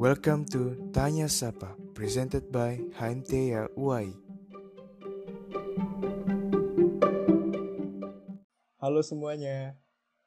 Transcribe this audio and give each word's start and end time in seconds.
Welcome 0.00 0.48
to 0.56 0.80
Tanya 0.96 1.28
Sapa, 1.28 1.76
presented 1.92 2.48
by 2.48 2.80
HMTA 2.96 3.68
UI. 3.76 4.16
Halo 8.80 9.04
semuanya, 9.04 9.76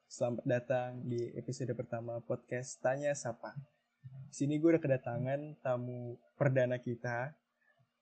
selamat 0.06 0.46
datang 0.46 1.02
di 1.10 1.26
episode 1.34 1.74
pertama 1.74 2.22
podcast 2.22 2.78
Tanya 2.86 3.18
Sapa. 3.18 3.58
Di 4.30 4.46
sini 4.46 4.62
gue 4.62 4.78
udah 4.78 4.84
kedatangan 4.86 5.58
tamu 5.66 6.22
perdana 6.38 6.78
kita. 6.78 7.34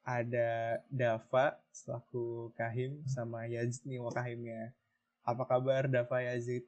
Ada 0.04 0.84
Dava 0.92 1.56
selaku 1.72 2.52
Kahim 2.60 3.00
sama 3.08 3.48
Yazid 3.48 3.88
nih 3.88 4.04
wakahimnya. 4.04 4.76
Apa 5.24 5.48
kabar 5.48 5.88
Dava 5.88 6.20
Yazid? 6.20 6.68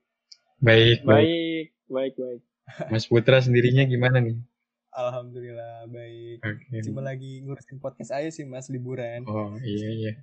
Baik, 0.63 1.03
baik. 1.03 1.27
Baik, 1.27 1.67
baik, 1.91 2.13
baik. 2.15 2.41
Mas 2.87 3.03
Putra 3.03 3.43
sendirinya 3.43 3.83
gimana 3.83 4.23
nih? 4.23 4.39
Alhamdulillah 4.93 5.89
baik. 5.89 6.37
Oke. 6.45 6.85
Cuma 6.85 7.01
lagi 7.01 7.41
ngurusin 7.41 7.81
podcast 7.81 8.13
aja 8.13 8.29
sih 8.29 8.45
mas 8.45 8.69
liburan. 8.69 9.25
Oh 9.25 9.57
iya 9.61 9.89
iya. 9.89 10.13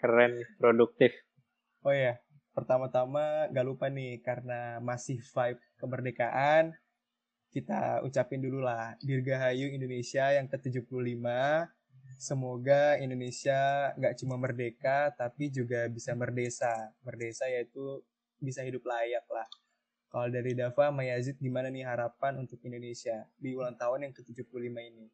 Keren, 0.00 0.42
produktif. 0.56 1.12
Oh 1.84 1.92
ya, 1.92 2.16
pertama-tama 2.56 3.48
gak 3.52 3.66
lupa 3.68 3.92
nih 3.92 4.20
karena 4.24 4.80
masih 4.80 5.20
vibe 5.20 5.60
kemerdekaan, 5.76 6.72
kita 7.52 8.00
ucapin 8.06 8.40
dulu 8.40 8.62
lah 8.64 8.96
Dirgahayu 9.04 9.68
Indonesia 9.72 10.32
yang 10.32 10.48
ke-75. 10.48 11.24
Semoga 12.20 12.96
Indonesia 13.00 13.92
gak 13.96 14.16
cuma 14.20 14.36
merdeka 14.36 15.12
tapi 15.16 15.52
juga 15.52 15.88
bisa 15.88 16.16
merdesa. 16.16 16.92
Merdesa 17.04 17.48
yaitu 17.48 18.02
bisa 18.40 18.64
hidup 18.64 18.84
layak 18.88 19.24
lah. 19.28 19.48
Kalau 20.10 20.26
dari 20.26 20.58
Dava 20.58 20.90
sama 20.90 21.06
Yazid 21.06 21.38
gimana 21.38 21.70
nih 21.70 21.86
harapan 21.86 22.42
untuk 22.42 22.58
Indonesia 22.66 23.30
di 23.38 23.54
ulang 23.54 23.78
tahun 23.78 24.10
yang 24.10 24.12
ke-75 24.12 24.50
ini? 24.74 25.06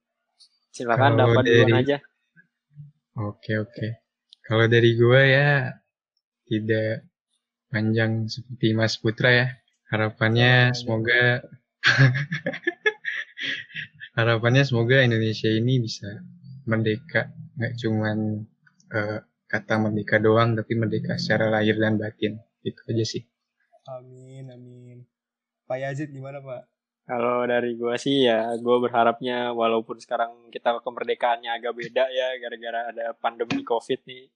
Silakan 0.72 0.96
Kalau 1.12 1.20
dapat 1.20 1.44
duluan 1.44 1.68
dari- 1.68 1.80
aja. 1.84 1.96
Oke 3.16 3.52
oke. 3.56 3.86
Kalau 4.40 4.64
dari 4.68 4.96
gua 4.96 5.20
ya 5.20 5.48
tidak 6.48 7.04
panjang 7.68 8.24
seperti 8.26 8.72
Mas 8.72 8.96
Putra 8.96 9.30
ya. 9.32 9.46
Harapannya 9.86 10.72
Panjang. 10.72 10.76
semoga 10.76 11.22
harapannya 14.18 14.62
semoga 14.64 15.04
Indonesia 15.04 15.46
ini 15.48 15.78
bisa 15.78 16.08
merdeka, 16.66 17.30
nggak 17.56 17.72
cuman 17.78 18.18
eh, 18.90 19.18
kata 19.46 19.74
merdeka 19.78 20.16
doang, 20.18 20.56
tapi 20.56 20.72
merdeka 20.74 21.14
secara 21.20 21.52
lahir 21.52 21.76
dan 21.78 22.00
batin. 22.00 22.40
Itu 22.64 22.80
aja 22.90 23.04
sih. 23.06 23.22
Amin, 23.86 24.50
amin. 24.50 24.98
Pak 25.66 25.78
Yazid 25.78 26.10
gimana 26.10 26.42
Pak? 26.42 26.66
Kalau 27.06 27.46
dari 27.46 27.78
gua 27.78 27.94
sih 27.94 28.26
ya, 28.26 28.50
gua 28.58 28.82
berharapnya 28.82 29.54
walaupun 29.54 30.02
sekarang 30.02 30.50
kita 30.50 30.82
kemerdekaannya 30.82 31.54
agak 31.54 31.74
beda 31.78 32.10
ya, 32.10 32.34
gara-gara 32.42 32.80
ada 32.90 33.04
pandemi 33.14 33.62
COVID 33.62 34.02
nih. 34.10 34.26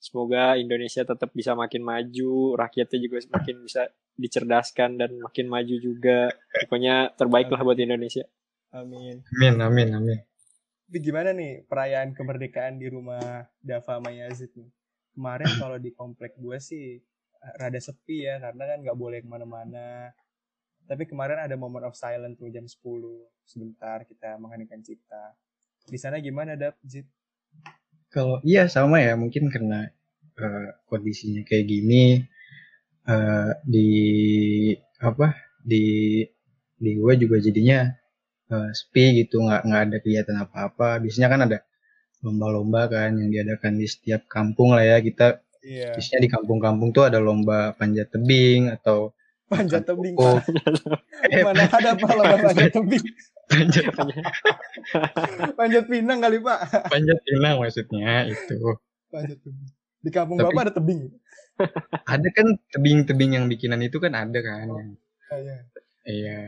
Semoga 0.00 0.56
Indonesia 0.56 1.04
tetap 1.04 1.32
bisa 1.36 1.52
makin 1.52 1.84
maju, 1.84 2.56
rakyatnya 2.56 2.98
juga 3.00 3.16
semakin 3.20 3.56
bisa 3.64 3.82
dicerdaskan 4.16 4.96
dan 4.96 5.12
makin 5.20 5.48
maju 5.48 5.76
juga. 5.76 6.32
Pokoknya 6.64 7.12
terbaik 7.16 7.52
lah 7.52 7.60
buat 7.60 7.76
Indonesia. 7.76 8.24
Amin. 8.72 9.20
Amin 9.36 9.54
amin 9.60 9.88
amin. 9.92 10.18
Tapi 10.86 10.98
gimana 11.02 11.36
nih 11.36 11.68
perayaan 11.68 12.16
kemerdekaan 12.16 12.80
di 12.80 12.86
rumah 12.88 13.44
Dava 13.60 14.00
sama 14.00 14.12
Yazid 14.12 14.52
nih? 14.56 14.70
Kemarin 15.16 15.50
kalau 15.56 15.76
di 15.80 15.90
komplek 15.96 16.36
gue 16.36 16.60
sih 16.60 17.00
rada 17.54 17.78
sepi 17.78 18.26
ya 18.26 18.42
karena 18.42 18.62
kan 18.74 18.78
nggak 18.82 18.98
boleh 18.98 19.18
ke 19.22 19.28
mana-mana. 19.30 20.10
Tapi 20.86 21.02
kemarin 21.06 21.42
ada 21.42 21.54
moment 21.58 21.86
of 21.86 21.98
silence 21.98 22.38
tuh 22.38 22.50
jam 22.50 22.66
10 22.66 22.78
sebentar 23.46 24.02
kita 24.06 24.38
mengheningkan 24.38 24.82
cipta. 24.82 25.34
Di 25.86 25.98
sana 25.98 26.18
gimana 26.18 26.58
Dap, 26.58 26.78
Zid? 26.82 27.06
Kalau 28.10 28.38
iya 28.46 28.70
sama 28.70 29.02
ya 29.02 29.18
mungkin 29.18 29.50
karena 29.50 29.86
eh, 30.38 30.68
kondisinya 30.86 31.42
kayak 31.42 31.66
gini 31.66 32.22
eh, 33.06 33.50
di 33.66 33.90
apa 35.02 35.34
di 35.62 36.22
di 36.76 36.90
gua 36.98 37.14
juga 37.18 37.42
jadinya 37.42 37.86
eh, 38.50 38.70
sepi 38.74 39.22
gitu 39.26 39.42
nggak 39.42 39.62
nggak 39.66 39.82
ada 39.90 39.96
kegiatan 40.02 40.36
apa-apa. 40.46 41.02
Biasanya 41.02 41.28
kan 41.30 41.40
ada 41.50 41.58
lomba-lomba 42.22 42.90
kan 42.90 43.10
yang 43.18 43.30
diadakan 43.30 43.78
di 43.78 43.86
setiap 43.86 44.26
kampung 44.26 44.74
lah 44.74 44.82
ya 44.82 44.98
kita 45.02 45.45
Iya. 45.60 45.94
biasanya 45.94 46.20
di 46.20 46.30
kampung-kampung 46.30 46.90
tuh 46.90 47.04
ada 47.04 47.18
lomba 47.18 47.72
panjat 47.72 48.08
tebing 48.08 48.68
atau 48.70 49.12
Panjat 49.46 49.86
tebing 49.86 50.18
Oh, 50.18 50.42
eh, 51.30 51.38
Mana 51.40 51.70
ada 51.70 51.94
Pak 51.94 52.10
lomba 52.12 52.36
panjat 52.50 52.72
tebing? 52.72 53.04
panjat 53.46 53.84
Panjat 55.58 55.84
pinang 55.86 56.18
kali 56.18 56.38
Pak. 56.38 56.58
panjat 56.88 57.18
pinang 57.22 57.56
maksudnya 57.56 58.26
itu 58.26 58.58
Panjat 59.06 59.38
tebing. 59.38 59.70
Di 59.98 60.10
kampung 60.10 60.36
Tapi- 60.36 60.50
Bapak 60.50 60.62
ada 60.64 60.74
tebing. 60.74 61.00
ada 62.04 62.28
kan 62.30 62.46
tebing-tebing 62.68 63.32
yang 63.32 63.46
bikinan 63.46 63.80
itu 63.80 63.96
kan 63.96 64.12
ada 64.12 64.38
kan 64.38 64.68
yang 64.68 64.88
Ah, 65.26 65.38
iya. 65.38 65.58
iya 66.04 66.40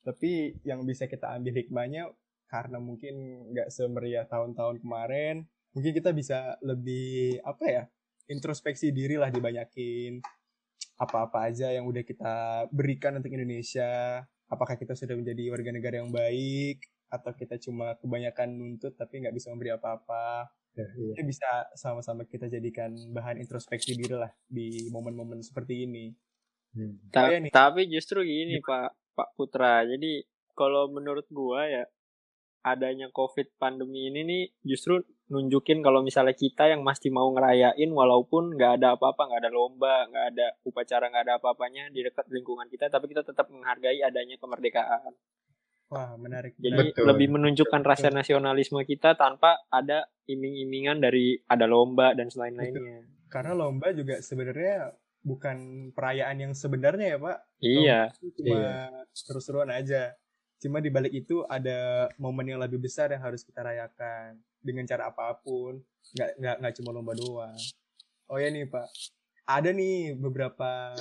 tapi 0.00 0.56
yang 0.62 0.82
bisa 0.82 1.04
kita 1.04 1.28
ambil 1.30 1.52
hikmahnya 1.52 2.08
karena 2.46 2.80
mungkin 2.80 3.14
nggak 3.52 3.68
semeriah 3.68 4.24
tahun-tahun 4.24 4.80
kemarin 4.80 5.44
mungkin 5.70 5.92
kita 5.92 6.10
bisa 6.10 6.56
lebih 6.60 7.38
apa 7.44 7.64
ya 7.68 7.82
introspeksi 8.30 8.94
diri 8.94 9.18
lah 9.18 9.28
dibanyakin 9.28 10.22
apa-apa 10.96 11.50
aja 11.50 11.74
yang 11.74 11.84
udah 11.90 12.06
kita 12.06 12.66
berikan 12.70 13.18
untuk 13.18 13.34
Indonesia 13.34 14.22
apakah 14.46 14.78
kita 14.78 14.94
sudah 14.94 15.18
menjadi 15.18 15.50
warga 15.50 15.70
negara 15.74 15.96
yang 15.98 16.12
baik 16.14 16.86
atau 17.10 17.34
kita 17.34 17.58
cuma 17.58 17.98
kebanyakan 17.98 18.54
nuntut 18.54 18.94
tapi 18.94 19.18
nggak 19.26 19.34
bisa 19.34 19.50
memberi 19.50 19.74
apa-apa 19.74 20.46
iya. 20.78 20.86
Ini 21.18 21.22
bisa 21.26 21.66
sama-sama 21.74 22.22
kita 22.22 22.46
jadikan 22.46 22.94
bahan 23.10 23.42
introspeksi 23.42 23.98
diri 23.98 24.14
lah 24.14 24.30
di 24.46 24.86
momen-momen 24.94 25.42
seperti 25.42 25.90
ini 25.90 26.14
Hmm. 26.70 27.02
Ta- 27.10 27.26
iya 27.30 27.38
nih. 27.42 27.50
tapi 27.50 27.90
justru 27.90 28.22
gini 28.22 28.62
Pak 28.62 28.94
Pak 29.18 29.28
Putra. 29.34 29.82
Jadi 29.82 30.22
kalau 30.54 30.86
menurut 30.86 31.26
gua 31.30 31.66
ya 31.66 31.84
adanya 32.62 33.10
COVID 33.10 33.56
pandemi 33.58 34.06
ini 34.12 34.20
nih 34.22 34.44
justru 34.62 35.00
nunjukin 35.30 35.78
kalau 35.80 36.02
misalnya 36.02 36.34
kita 36.34 36.66
yang 36.66 36.82
masih 36.82 37.14
mau 37.14 37.30
ngerayain 37.30 37.86
walaupun 37.86 38.58
nggak 38.58 38.82
ada 38.82 38.98
apa-apa, 38.98 39.30
nggak 39.30 39.40
ada 39.46 39.52
lomba, 39.54 39.94
nggak 40.10 40.26
ada 40.34 40.46
upacara, 40.66 41.06
nggak 41.06 41.24
ada 41.30 41.34
apa-apanya 41.38 41.88
di 41.94 42.02
dekat 42.02 42.26
lingkungan 42.34 42.66
kita, 42.66 42.90
tapi 42.90 43.06
kita 43.14 43.22
tetap 43.22 43.46
menghargai 43.48 44.02
adanya 44.02 44.36
kemerdekaan. 44.36 45.14
wah 45.90 46.14
menarik 46.14 46.54
Jadi 46.54 46.94
Betul. 46.94 47.02
lebih 47.02 47.34
menunjukkan 47.34 47.82
rasa 47.82 48.14
nasionalisme 48.14 48.78
kita 48.86 49.18
tanpa 49.18 49.58
ada 49.74 50.06
iming-imingan 50.30 51.02
dari 51.02 51.34
ada 51.50 51.66
lomba 51.66 52.14
dan 52.14 52.30
selain-lainnya. 52.30 53.06
karena 53.26 53.58
lomba 53.58 53.90
juga 53.90 54.22
sebenarnya 54.22 54.94
bukan 55.26 55.90
perayaan 55.92 56.36
yang 56.48 56.52
sebenarnya 56.54 57.06
ya 57.14 57.18
pak 57.18 57.38
Iya, 57.60 58.00
Lomba 58.08 58.28
cuma 58.40 58.60
seru-seruan 59.12 59.70
aja 59.74 60.14
cuma 60.60 60.78
di 60.84 60.92
balik 60.92 61.10
itu 61.16 61.42
ada 61.48 62.06
momen 62.20 62.52
yang 62.52 62.60
lebih 62.60 62.78
besar 62.78 63.10
yang 63.10 63.24
harus 63.24 63.40
kita 63.42 63.64
rayakan. 63.64 64.36
Dengan 64.60 64.84
cara 64.84 65.08
apa 65.08 65.40
pun. 65.40 65.80
Nggak 66.12 66.30
nggak 66.36 66.56
nggak 66.60 66.74
cuma 66.80 66.90
lomba 66.92 67.12
doang. 67.16 67.58
Oh 68.28 68.36
ya 68.36 68.52
nih 68.52 68.68
pak. 68.68 68.86
Ada 69.48 69.72
nih 69.72 70.14
beberapa 70.20 70.94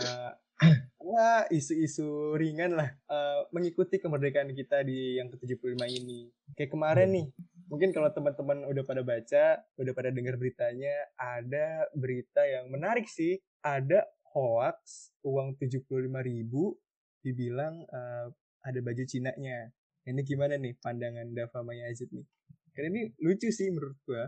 ya 1.14 1.48
isu-isu 1.52 2.36
ringan 2.36 2.80
lah. 2.80 2.90
Eh, 3.12 3.42
mengikuti 3.52 4.00
kemerdekaan 4.00 4.52
kita 4.56 4.84
di 4.88 5.20
yang 5.20 5.28
ke-75 5.32 5.76
ini. 5.88 6.32
Kayak 6.56 6.72
kemarin 6.72 7.10
nih. 7.12 7.28
Mungkin 7.70 7.94
kalau 7.94 8.10
teman-teman 8.10 8.66
udah 8.66 8.84
pada 8.84 9.06
baca, 9.06 9.46
udah 9.78 9.94
pada 9.94 10.10
dengar 10.10 10.42
beritanya, 10.42 11.06
ada 11.14 11.86
berita 11.94 12.42
yang 12.42 12.74
menarik 12.74 13.06
sih. 13.06 13.38
Ada 13.62 14.10
hoax 14.34 15.14
uang 15.22 15.58
75.000 15.62 16.10
ribu 16.26 16.74
dibilang 17.22 17.86
eh, 17.86 18.28
ada 18.68 18.80
baju 18.86 19.04
Cina-nya. 19.12 19.72
Ini 20.10 20.22
gimana 20.26 20.56
nih 20.58 20.74
pandangan 20.84 21.28
Dava 21.38 21.60
sama 21.62 21.74
Yazid 21.78 22.10
nih? 22.16 22.26
Karena 22.74 22.88
ini 22.96 23.04
lucu 23.26 23.50
sih 23.54 23.68
menurut 23.74 23.98
gua. 24.08 24.24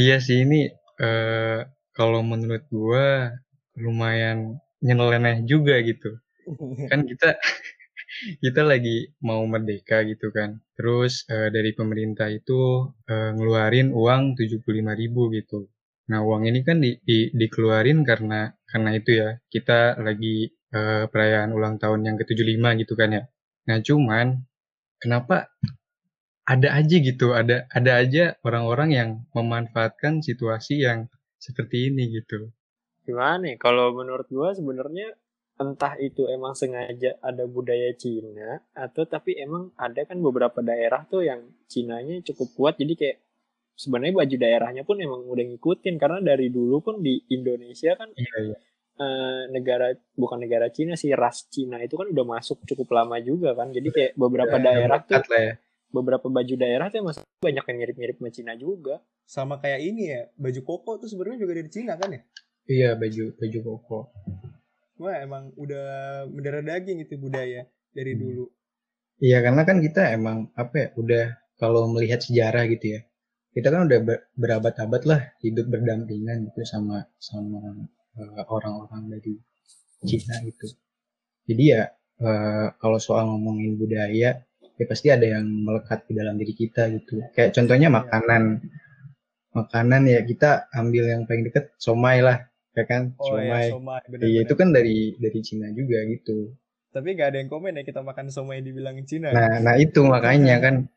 Iya 0.00 0.14
sih 0.26 0.36
ini 0.44 0.56
eh 1.06 1.58
kalau 1.96 2.20
menurut 2.30 2.62
gua 2.74 3.04
lumayan 3.84 4.38
nyeleneh 4.86 5.36
juga 5.50 5.74
gitu. 5.88 6.08
Kan 6.90 7.00
kita 7.10 7.28
kita 8.44 8.62
lagi 8.70 8.96
mau 9.28 9.42
merdeka 9.52 9.96
gitu 10.10 10.26
kan. 10.36 10.50
Terus 10.76 11.12
eh, 11.34 11.48
dari 11.56 11.70
pemerintah 11.78 12.28
itu 12.38 12.60
eh, 13.12 13.30
ngeluarin 13.36 13.88
uang 14.00 14.22
75.000 14.38 14.92
ribu 15.00 15.22
gitu. 15.38 15.58
Nah, 16.10 16.20
uang 16.28 16.42
ini 16.50 16.60
kan 16.68 16.78
di, 16.84 16.90
di- 17.08 17.30
dikeluarin 17.40 17.98
karena 18.08 18.40
karena 18.70 18.90
itu 18.98 19.10
ya. 19.22 19.28
Kita 19.54 19.78
lagi 20.06 20.36
eh, 20.76 21.04
perayaan 21.12 21.50
ulang 21.58 21.76
tahun 21.82 22.00
yang 22.08 22.16
ke-75 22.20 22.66
gitu 22.82 22.94
kan 23.00 23.10
ya. 23.18 23.22
Nah, 23.66 23.78
cuman 23.82 24.26
kenapa 25.02 25.50
ada 26.46 26.68
aja 26.78 26.96
gitu, 27.02 27.34
ada 27.34 27.66
ada 27.74 27.92
aja 27.98 28.38
orang-orang 28.46 28.90
yang 28.94 29.10
memanfaatkan 29.34 30.22
situasi 30.22 30.86
yang 30.86 31.10
seperti 31.42 31.90
ini 31.90 32.10
gitu. 32.14 32.50
gimana 33.06 33.54
ya? 33.54 33.56
Kalau 33.58 33.94
menurut 33.94 34.26
gua 34.30 34.50
sebenarnya 34.54 35.14
entah 35.56 35.96
itu 35.96 36.28
emang 36.28 36.52
sengaja 36.52 37.16
ada 37.24 37.48
budaya 37.48 37.90
Cina 37.96 38.60
atau 38.76 39.08
tapi 39.08 39.40
emang 39.40 39.72
ada 39.80 40.04
kan 40.04 40.20
beberapa 40.20 40.60
daerah 40.60 41.08
tuh 41.08 41.24
yang 41.24 41.40
Cinanya 41.66 42.20
cukup 42.28 42.48
kuat 42.52 42.74
jadi 42.76 42.92
kayak 42.92 43.18
sebenarnya 43.72 44.14
baju 44.20 44.36
daerahnya 44.36 44.82
pun 44.84 45.00
emang 45.00 45.24
udah 45.24 45.44
ngikutin 45.48 45.96
karena 45.96 46.20
dari 46.20 46.52
dulu 46.52 46.84
pun 46.84 47.00
di 47.00 47.24
Indonesia 47.32 47.96
kan 47.96 48.12
Iya, 48.12 48.36
iya. 48.52 48.58
Eh, 48.96 49.42
negara 49.52 49.92
bukan 50.16 50.38
negara 50.40 50.66
Cina 50.72 50.96
sih 50.96 51.12
ras 51.12 51.46
Cina 51.52 51.80
itu 51.80 51.94
kan 51.96 52.08
udah 52.08 52.24
masuk 52.24 52.64
cukup 52.64 52.88
lama 52.96 53.16
juga 53.20 53.52
kan 53.56 53.70
jadi 53.72 53.88
kayak 53.92 54.12
beberapa 54.16 54.56
Udah 54.56 54.64
daerah 54.66 54.98
tuh 55.04 55.22
lah 55.32 55.42
ya. 55.42 55.54
beberapa 55.92 56.26
baju 56.28 56.54
daerah 56.58 56.86
tuh 56.90 56.98
emang 57.04 57.14
banyak 57.40 57.64
yang 57.64 57.78
mirip-mirip 57.78 58.16
sama 58.18 58.30
Cina 58.32 58.52
juga 58.56 58.96
Sama 59.26 59.58
kayak 59.58 59.80
ini 59.82 60.02
ya, 60.06 60.22
baju 60.38 60.60
koko 60.62 60.90
tuh 61.02 61.08
sebenarnya 61.10 61.42
juga 61.42 61.52
dari 61.58 61.66
Cina 61.66 61.98
kan 61.98 62.14
ya? 62.14 62.22
Iya, 62.66 62.90
baju 62.94 63.24
baju 63.34 63.58
koko. 63.66 63.98
Wah 65.02 65.16
emang 65.18 65.50
udah 65.58 65.86
mendarah 66.30 66.62
daging 66.62 67.02
itu 67.04 67.18
budaya 67.18 67.66
dari 67.90 68.12
Hmm. 68.14 68.22
dulu. 68.22 68.44
Iya, 69.18 69.38
karena 69.42 69.62
kan 69.68 69.78
kita 69.82 70.02
emang 70.14 70.38
apa 70.54 70.74
ya, 70.78 70.88
udah 70.94 71.24
kalau 71.58 71.88
melihat 71.90 72.20
sejarah 72.22 72.64
gitu 72.70 72.86
ya. 72.94 73.00
Kita 73.50 73.68
kan 73.72 73.88
udah 73.88 73.98
ber- 74.04 74.24
berabad-abad 74.36 75.02
lah 75.10 75.20
hidup 75.42 75.66
berdampingan 75.72 76.46
gitu 76.52 76.60
sama 76.68 77.02
sama 77.18 77.58
orang-orang 78.48 79.02
dari 79.18 79.36
Cina 80.04 80.40
gitu. 80.44 80.66
Jadi 81.46 81.64
ya 81.72 81.82
eh, 82.20 82.66
kalau 82.80 82.98
soal 82.98 83.28
ngomongin 83.28 83.76
budaya 83.76 84.40
ya 84.76 84.84
pasti 84.84 85.08
ada 85.08 85.24
yang 85.24 85.48
melekat 85.48 86.04
di 86.04 86.12
dalam 86.16 86.36
diri 86.36 86.52
kita 86.52 86.92
gitu. 86.92 87.24
Kayak 87.32 87.56
contohnya 87.56 87.88
Iya. 87.88 87.96
makanan. 87.96 88.42
Makanan 89.56 90.02
ya 90.04 90.20
kita 90.20 90.68
ambil 90.68 91.04
yang 91.08 91.24
paling 91.24 91.48
deket 91.48 91.72
somai 91.80 92.20
lah, 92.20 92.44
ya 92.76 92.84
kan? 92.84 93.16
Oh 93.16 93.40
somai. 93.40 93.72
ya, 93.72 93.72
somai 93.72 94.00
Iya, 94.20 94.40
itu 94.44 94.52
kan 94.52 94.68
dari 94.68 95.16
dari 95.16 95.40
Cina 95.40 95.72
juga 95.72 96.04
gitu. 96.04 96.52
Tapi 96.92 97.16
gak 97.16 97.32
ada 97.32 97.38
yang 97.40 97.48
komen 97.48 97.76
ya 97.80 97.84
kita 97.84 98.04
makan 98.04 98.28
somai 98.28 98.60
dibilang 98.60 99.00
Cina. 99.08 99.32
Nah, 99.32 99.60
nah 99.64 99.74
itu 99.80 100.04
makanya 100.04 100.60
kan 100.60 100.92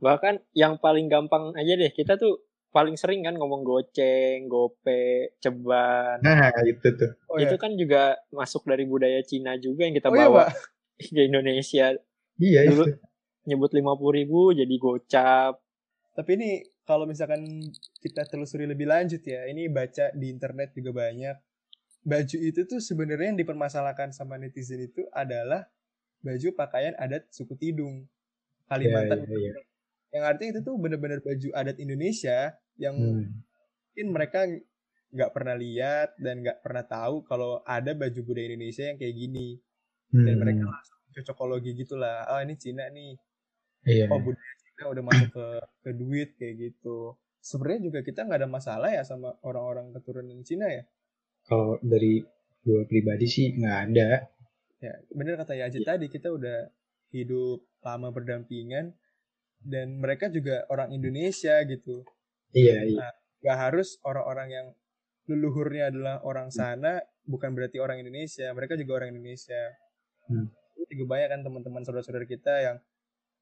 bahkan 0.00 0.40
yang 0.56 0.80
paling 0.80 1.12
gampang 1.12 1.52
aja 1.54 1.76
deh 1.76 1.92
kita 1.92 2.16
tuh 2.16 2.40
paling 2.74 2.98
sering 2.98 3.22
kan 3.22 3.32
ngomong 3.32 3.62
goceng, 3.62 4.50
gope, 4.50 5.30
ceban 5.38 6.18
Nah, 6.18 6.50
itu 6.60 6.88
tuh. 6.90 7.14
oh, 7.30 7.38
itu 7.38 7.54
kan 7.54 7.70
juga 7.72 8.18
masuk 8.28 8.66
dari 8.66 8.82
budaya 8.82 9.22
Cina 9.22 9.54
juga 9.56 9.86
yang 9.86 9.94
kita 9.94 10.10
Oh 10.10 10.14
iya, 10.14 10.26
bawa 10.26 10.44
Pak. 10.44 10.58
ke 11.14 11.22
Indonesia 11.22 11.94
Iya, 12.34 12.60
Dulu- 12.66 12.90
itu. 12.90 12.98
nyebut 13.44 13.70
lima 13.72 13.94
puluh 13.94 14.18
ribu 14.18 14.50
jadi 14.50 14.74
gocap 14.74 15.62
Tapi 16.12 16.30
ini 16.34 16.50
kalau 16.82 17.04
misalkan 17.04 17.42
kita 17.98 18.22
telusuri 18.24 18.66
lebih 18.66 18.86
lanjut 18.86 19.18
ya, 19.20 19.46
ini 19.46 19.66
baca 19.66 20.12
di 20.12 20.28
internet 20.28 20.70
juga 20.72 20.94
banyak. 21.00 21.34
Baju 22.02 22.36
itu 22.38 22.60
tuh 22.64 22.78
sebenarnya 22.78 23.34
yang 23.34 23.40
dipermasalahkan 23.40 24.10
sama 24.10 24.36
netizen 24.36 24.78
itu 24.78 25.02
adalah 25.10 25.66
baju 26.20 26.48
pakaian 26.54 26.94
adat 26.94 27.26
suku 27.30 27.56
Tidung. 27.56 28.06
Kalimantan. 28.64 29.24
Iya, 29.24 29.32
iya, 29.32 29.38
iya. 29.42 29.52
Yang 30.12 30.24
artinya 30.24 30.50
itu 30.54 30.60
tuh 30.62 30.74
bener-bener 30.78 31.18
baju 31.18 31.48
adat 31.50 31.76
Indonesia 31.76 32.54
yang 32.76 32.96
Hmm. 32.96 33.26
mungkin 33.90 34.06
mereka 34.10 34.40
nggak 35.14 35.30
pernah 35.30 35.54
lihat 35.54 36.18
dan 36.18 36.42
nggak 36.42 36.58
pernah 36.60 36.82
tahu 36.82 37.22
kalau 37.22 37.62
ada 37.62 37.94
baju 37.94 38.20
budaya 38.20 38.50
Indonesia 38.50 38.84
yang 38.86 38.98
kayak 38.98 39.14
gini. 39.14 39.48
Dan 40.10 40.34
Hmm. 40.34 40.42
mereka 40.42 40.62
langsung 40.66 40.98
cocokologi 41.10 41.70
gitulah. 41.74 42.26
Oh 42.28 42.38
ini 42.38 42.54
Cina 42.54 42.86
nih. 42.88 43.14
Iya. 43.84 44.08
oh 44.08 44.16
budaya 44.18 44.54
Cina 44.58 44.82
udah 44.88 45.02
masuk 45.04 45.28
ke 45.30 45.46
ke 45.84 45.90
duit 45.92 46.28
kayak 46.34 46.54
gitu 46.56 47.12
sebenarnya 47.38 47.80
juga 47.84 48.00
kita 48.00 48.24
nggak 48.24 48.40
ada 48.40 48.48
masalah 48.48 48.88
ya 48.88 49.04
sama 49.04 49.36
orang-orang 49.44 49.92
keturunan 49.92 50.40
Cina 50.40 50.72
ya 50.72 50.88
Kalau 51.44 51.76
dari 51.84 52.24
gue 52.64 52.80
pribadi 52.88 53.28
sih 53.28 53.52
nggak 53.52 53.78
ada. 53.84 54.24
ya 54.80 54.92
bener 55.12 55.36
kata 55.36 55.52
Yajid 55.54 55.84
tadi 55.84 56.08
kita 56.08 56.32
udah 56.32 56.72
hidup 57.12 57.60
lama 57.84 58.08
berdampingan 58.08 58.96
dan 59.60 60.00
mereka 60.00 60.32
juga 60.32 60.64
orang 60.68 60.88
Indonesia 60.90 61.60
gitu 61.64 62.08
Iya, 62.54 62.76
iya. 62.86 63.08
nggak 63.42 63.58
harus 63.60 63.98
orang-orang 64.00 64.48
yang 64.48 64.66
leluhurnya 65.26 65.90
adalah 65.90 66.22
orang 66.22 66.48
sana 66.48 66.96
bukan 67.24 67.52
berarti 67.52 67.76
orang 67.76 67.98
Indonesia 67.98 68.48
mereka 68.50 68.74
juga 68.74 68.96
orang 68.96 69.12
Indonesia 69.12 69.62
Hmm. 70.24 70.48
Itu 70.74 70.96
juga 70.96 71.04
banyak 71.10 71.28
kan 71.28 71.40
teman-teman 71.42 71.84
saudara-saudara 71.84 72.24
kita 72.24 72.54
yang 72.58 72.76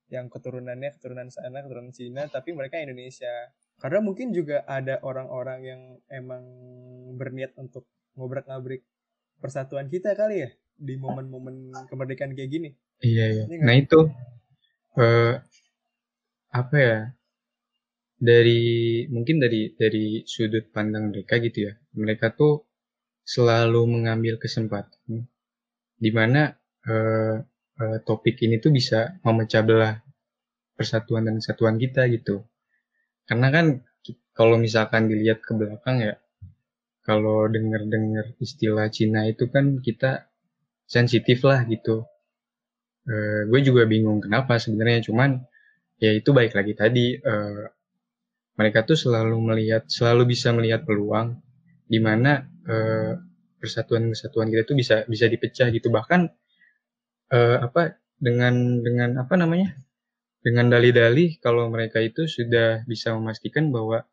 yang 0.09 0.27
keturunannya 0.27 0.91
keturunan 0.93 1.31
sana 1.31 1.63
keturunan 1.63 1.95
Cina 1.95 2.27
tapi 2.27 2.51
mereka 2.51 2.77
Indonesia 2.77 3.31
karena 3.79 4.03
mungkin 4.03 4.35
juga 4.35 4.67
ada 4.67 4.99
orang-orang 5.01 5.61
yang 5.63 5.81
emang 6.09 6.43
berniat 7.15 7.55
untuk 7.55 7.87
ngobrak-ngabrik 8.13 8.83
persatuan 9.39 9.87
kita 9.87 10.13
kali 10.13 10.43
ya 10.43 10.51
di 10.75 10.95
momen-momen 10.97 11.71
kemerdekaan 11.87 12.35
kayak 12.35 12.51
gini 12.51 12.71
Iya, 12.99 13.27
iya. 13.31 13.45
Nggak- 13.47 13.63
Nah 13.63 13.75
itu 13.75 13.99
eh 14.97 15.33
apa 16.51 16.77
ya? 16.77 16.99
Dari 18.23 18.63
mungkin 19.11 19.43
dari 19.43 19.75
dari 19.75 20.23
sudut 20.23 20.71
pandang 20.71 21.11
mereka 21.11 21.43
gitu 21.43 21.67
ya. 21.67 21.73
Mereka 21.99 22.39
tuh 22.39 22.63
selalu 23.27 23.83
mengambil 23.99 24.39
kesempatan 24.39 25.27
di 25.99 26.11
mana 26.15 26.55
eh, 26.87 27.37
eh, 27.83 27.99
topik 28.07 28.39
ini 28.47 28.63
tuh 28.63 28.71
bisa 28.71 29.19
memecah 29.27 29.63
belah 29.67 29.95
persatuan 30.79 31.27
dan 31.27 31.43
kesatuan 31.43 31.77
kita 31.83 32.07
gitu. 32.11 32.47
Karena 33.27 33.51
kan 33.51 33.67
kalau 34.35 34.57
misalkan 34.59 35.07
dilihat 35.11 35.45
ke 35.45 35.53
belakang 35.55 36.03
ya, 36.03 36.15
kalau 37.03 37.47
dengar-dengar 37.51 38.35
istilah 38.39 38.87
Cina 38.91 39.27
itu 39.27 39.51
kan 39.51 39.79
kita 39.83 40.31
sensitif 40.87 41.43
lah 41.47 41.63
gitu. 41.67 42.07
Eh, 43.03 43.51
gue 43.51 43.61
juga 43.67 43.83
bingung 43.87 44.23
kenapa 44.23 44.63
sebenarnya 44.63 45.11
cuman 45.11 45.43
ya 45.99 46.15
itu 46.15 46.31
baik 46.31 46.55
lagi 46.55 46.75
tadi 46.79 47.19
eh, 47.19 47.63
mereka 48.59 48.85
tuh 48.85 48.99
selalu 48.99 49.37
melihat 49.41 49.89
selalu 49.89 50.37
bisa 50.37 50.53
melihat 50.53 50.85
peluang 50.85 51.41
di 51.89 51.99
mana 51.99 52.45
eh, 52.69 53.13
persatuan-kesatuan 53.59 54.49
kita 54.51 54.63
tuh 54.67 54.77
bisa 54.77 55.07
bisa 55.09 55.27
dipecah 55.29 55.69
gitu 55.73 55.89
bahkan 55.89 56.29
eh, 57.33 57.59
apa 57.61 57.97
dengan 58.21 58.81
dengan 58.85 59.19
apa 59.23 59.35
namanya 59.37 59.75
dengan 60.43 60.71
dalih-dalih 60.71 61.39
kalau 61.39 61.71
mereka 61.71 62.03
itu 62.03 62.27
sudah 62.27 62.83
bisa 62.85 63.15
memastikan 63.17 63.71
bahwa 63.71 64.05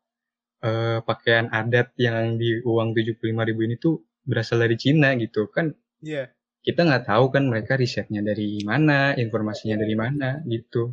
eh, 0.64 0.98
pakaian 1.04 1.52
adat 1.52 1.92
yang 2.00 2.40
di 2.40 2.60
uang 2.64 2.96
75.000 2.96 3.66
ini 3.66 3.76
tuh 3.76 4.02
berasal 4.24 4.62
dari 4.62 4.76
Cina 4.76 5.16
gitu 5.16 5.48
kan 5.50 5.72
iya 6.00 6.30
kita 6.60 6.84
nggak 6.84 7.08
tahu 7.08 7.24
kan 7.32 7.48
mereka 7.48 7.72
risetnya 7.80 8.20
dari 8.20 8.60
mana, 8.60 9.16
informasinya 9.16 9.80
dari 9.80 9.96
mana 9.96 10.44
gitu. 10.44 10.92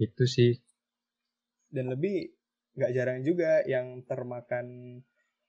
Itu 0.00 0.24
sih. 0.24 0.52
dan 1.72 1.88
lebih 1.88 2.28
nggak 2.72 2.92
jarang 2.92 3.20
juga 3.20 3.60
yang 3.64 4.00
termakan 4.04 4.98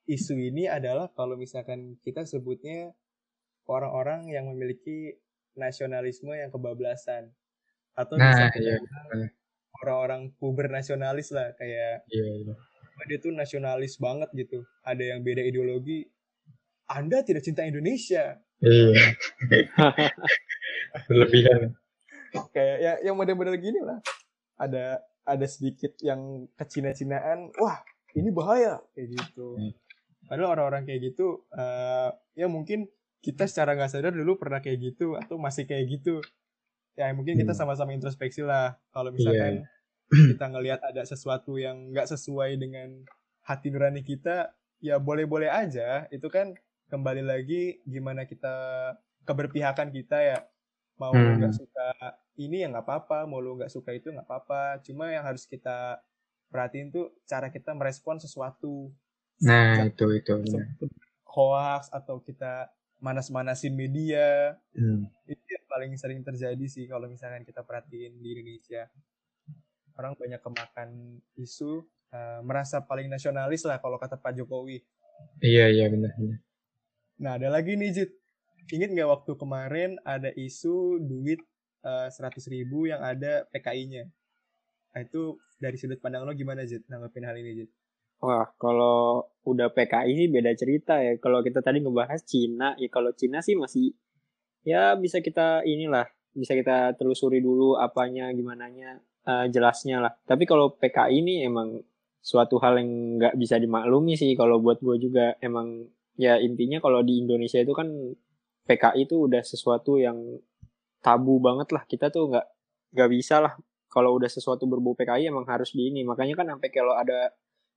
isu 0.06 0.36
ini 0.36 0.68
adalah 0.68 1.08
kalau 1.16 1.40
misalkan 1.40 1.96
kita 2.04 2.28
sebutnya 2.28 2.92
orang-orang 3.64 4.28
yang 4.28 4.52
memiliki 4.52 5.16
nasionalisme 5.56 6.36
yang 6.36 6.52
kebablasan 6.52 7.32
atau 7.96 8.20
Nah, 8.20 8.50
kita 8.52 8.60
iya. 8.60 8.78
orang-orang 9.80 10.34
puber 10.36 10.68
nasionalis 10.68 11.32
lah 11.32 11.56
kayak 11.56 12.04
Iya, 12.10 12.26
iya. 12.44 12.54
"Wah, 12.94 13.06
dia 13.08 13.18
tuh 13.22 13.32
nasionalis 13.32 13.96
banget 13.98 14.28
gitu 14.36 14.60
ada 14.84 15.00
yang 15.02 15.24
beda 15.24 15.40
ideologi 15.42 16.04
Anda 16.86 17.24
tidak 17.24 17.48
cinta 17.48 17.64
Indonesia 17.64 18.36
Iya. 18.60 19.16
Berlebihan. 21.08 21.76
kayak 22.50 22.78
ya 22.82 22.94
yang 23.06 23.16
model-model 23.16 23.56
gini 23.62 23.78
lah 23.80 24.02
ada 24.58 24.98
ada 25.24 25.48
sedikit 25.48 25.96
yang 26.00 26.48
kecina-cinaan 26.56 27.52
wah 27.58 27.80
ini 28.14 28.30
bahaya. 28.30 28.80
Kayak 28.94 29.10
gitu. 29.20 29.58
Hmm. 29.58 29.74
padahal 30.24 30.56
orang-orang 30.56 30.88
kayak 30.88 31.12
gitu 31.12 31.44
eh, 31.52 32.10
ya 32.34 32.48
mungkin 32.48 32.88
kita 33.20 33.44
secara 33.44 33.76
nggak 33.76 33.92
sadar 33.92 34.16
dulu 34.16 34.40
pernah 34.40 34.64
kayak 34.64 34.80
gitu 34.94 35.20
atau 35.20 35.36
masih 35.36 35.68
kayak 35.68 35.88
gitu. 36.00 36.24
Ya 36.96 37.12
mungkin 37.12 37.36
kita 37.36 37.52
Hmm. 37.52 37.60
sama-sama 37.68 37.92
introspeksi 37.92 38.40
lah. 38.44 38.80
Kalau 38.92 39.12
misalkan 39.12 39.68
kita 40.12 40.46
ngelihat 40.48 40.80
ada 40.80 41.04
sesuatu 41.04 41.60
yang 41.60 41.92
nggak 41.92 42.08
sesuai 42.08 42.56
dengan 42.56 43.04
hati 43.44 43.68
nurani 43.68 44.00
kita 44.02 44.56
ya 44.80 44.96
boleh-boleh 45.00 45.52
aja. 45.52 46.08
Itu 46.08 46.32
kan 46.32 46.56
kembali 46.88 47.24
lagi 47.24 47.82
gimana 47.84 48.24
kita 48.24 48.54
keberpihakan 49.24 49.92
kita 49.92 50.18
ya. 50.20 50.38
Mau 51.00 51.12
lu 51.12 51.20
Hmm. 51.20 51.40
nggak 51.42 51.56
suka 51.58 51.88
ini 52.36 52.64
ya 52.64 52.68
nggak 52.70 52.86
apa-apa 52.86 53.26
mau 53.26 53.38
lu 53.38 53.56
nggak 53.56 53.70
suka 53.70 53.92
itu 53.92 54.10
nggak 54.10 54.26
apa-apa 54.26 54.82
cuma 54.82 55.10
yang 55.10 55.22
harus 55.22 55.46
kita 55.46 56.02
perhatiin 56.50 56.90
tuh 56.90 57.14
cara 57.24 57.50
kita 57.50 57.74
merespon 57.74 58.18
sesuatu 58.18 58.90
Nah, 59.42 59.84
itu 59.84 60.06
itu. 60.14 60.34
seperti 60.46 60.86
hoax 61.26 61.90
atau 61.90 62.22
kita 62.22 62.70
manas-manasin 63.02 63.74
media 63.74 64.56
Hmm. 64.72 65.10
itu 65.26 65.44
yang 65.50 65.66
paling 65.68 65.92
sering 65.98 66.22
terjadi 66.22 66.66
sih 66.66 66.86
kalau 66.86 67.10
misalkan 67.10 67.44
kita 67.44 67.60
perhatiin 67.60 68.16
di 68.16 68.30
Indonesia 68.32 68.88
orang 69.94 70.14
banyak 70.16 70.40
kemakan 70.40 70.90
isu 71.36 71.84
eh, 72.10 72.40
merasa 72.42 72.80
paling 72.80 73.10
nasionalis 73.10 73.66
lah 73.66 73.78
kalau 73.78 73.98
kata 73.98 74.16
Pak 74.16 74.38
Jokowi 74.38 74.80
Iya, 75.40 75.70
iya 75.70 75.86
benar. 75.90 76.14
benar. 76.16 76.40
nah 77.16 77.32
ada 77.38 77.50
lagi 77.50 77.76
nih 77.76 77.92
Jit 77.92 78.12
inget 78.70 78.90
nggak 78.90 79.10
waktu 79.10 79.32
kemarin 79.36 79.92
ada 80.02 80.32
isu 80.32 80.98
duit 81.00 81.42
seratus 82.10 82.48
ribu 82.48 82.88
yang 82.88 83.04
ada 83.04 83.44
PKI-nya? 83.52 84.08
Nah 84.94 85.02
itu 85.02 85.38
dari 85.58 85.76
sudut 85.80 86.00
pandang 86.00 86.24
lo 86.24 86.32
gimana 86.38 86.64
Jit 86.64 86.86
nanggepin 86.88 87.26
hal 87.26 87.36
ini 87.40 87.52
Jit? 87.64 87.70
Wah, 88.24 88.48
kalau 88.56 89.28
udah 89.44 89.76
PKI 89.76 90.16
sih 90.16 90.28
beda 90.32 90.56
cerita 90.56 90.96
ya. 91.04 91.20
Kalau 91.20 91.44
kita 91.44 91.60
tadi 91.60 91.84
ngebahas 91.84 92.24
Cina, 92.24 92.72
ya 92.80 92.88
kalau 92.88 93.12
Cina 93.12 93.44
sih 93.44 93.60
masih 93.60 93.92
ya 94.64 94.96
bisa 94.96 95.20
kita 95.20 95.68
inilah, 95.68 96.08
bisa 96.32 96.56
kita 96.56 96.96
telusuri 96.96 97.44
dulu 97.44 97.76
apanya, 97.76 98.32
gimana 98.32 98.72
nya, 98.72 99.04
uh, 99.28 99.52
jelasnya 99.52 100.00
lah. 100.00 100.16
Tapi 100.24 100.48
kalau 100.48 100.72
PKI 100.80 101.20
ini 101.20 101.44
emang 101.44 101.84
suatu 102.24 102.56
hal 102.64 102.80
yang 102.80 103.20
nggak 103.20 103.36
bisa 103.36 103.60
dimaklumi 103.60 104.16
sih 104.16 104.32
kalau 104.40 104.64
buat 104.64 104.80
gue 104.80 104.96
juga 104.96 105.36
emang 105.44 105.92
ya 106.16 106.40
intinya 106.40 106.80
kalau 106.80 107.04
di 107.04 107.20
Indonesia 107.20 107.60
itu 107.60 107.76
kan 107.76 107.92
PKI 108.64 109.04
itu 109.04 109.28
udah 109.28 109.44
sesuatu 109.44 110.00
yang 110.00 110.40
tabu 111.04 111.44
banget 111.44 111.76
lah 111.76 111.84
kita 111.84 112.08
tuh 112.08 112.32
nggak 112.32 112.48
nggak 112.96 113.10
bisa 113.12 113.44
lah 113.44 113.54
kalau 113.92 114.16
udah 114.16 114.32
sesuatu 114.32 114.66
berbau 114.66 114.96
PKI 114.96 115.30
emang 115.30 115.46
harus 115.46 115.76
di 115.76 115.92
ini 115.92 116.02
makanya 116.08 116.40
kan 116.40 116.48
sampai 116.56 116.70
kalau 116.72 116.96
ada 116.96 117.30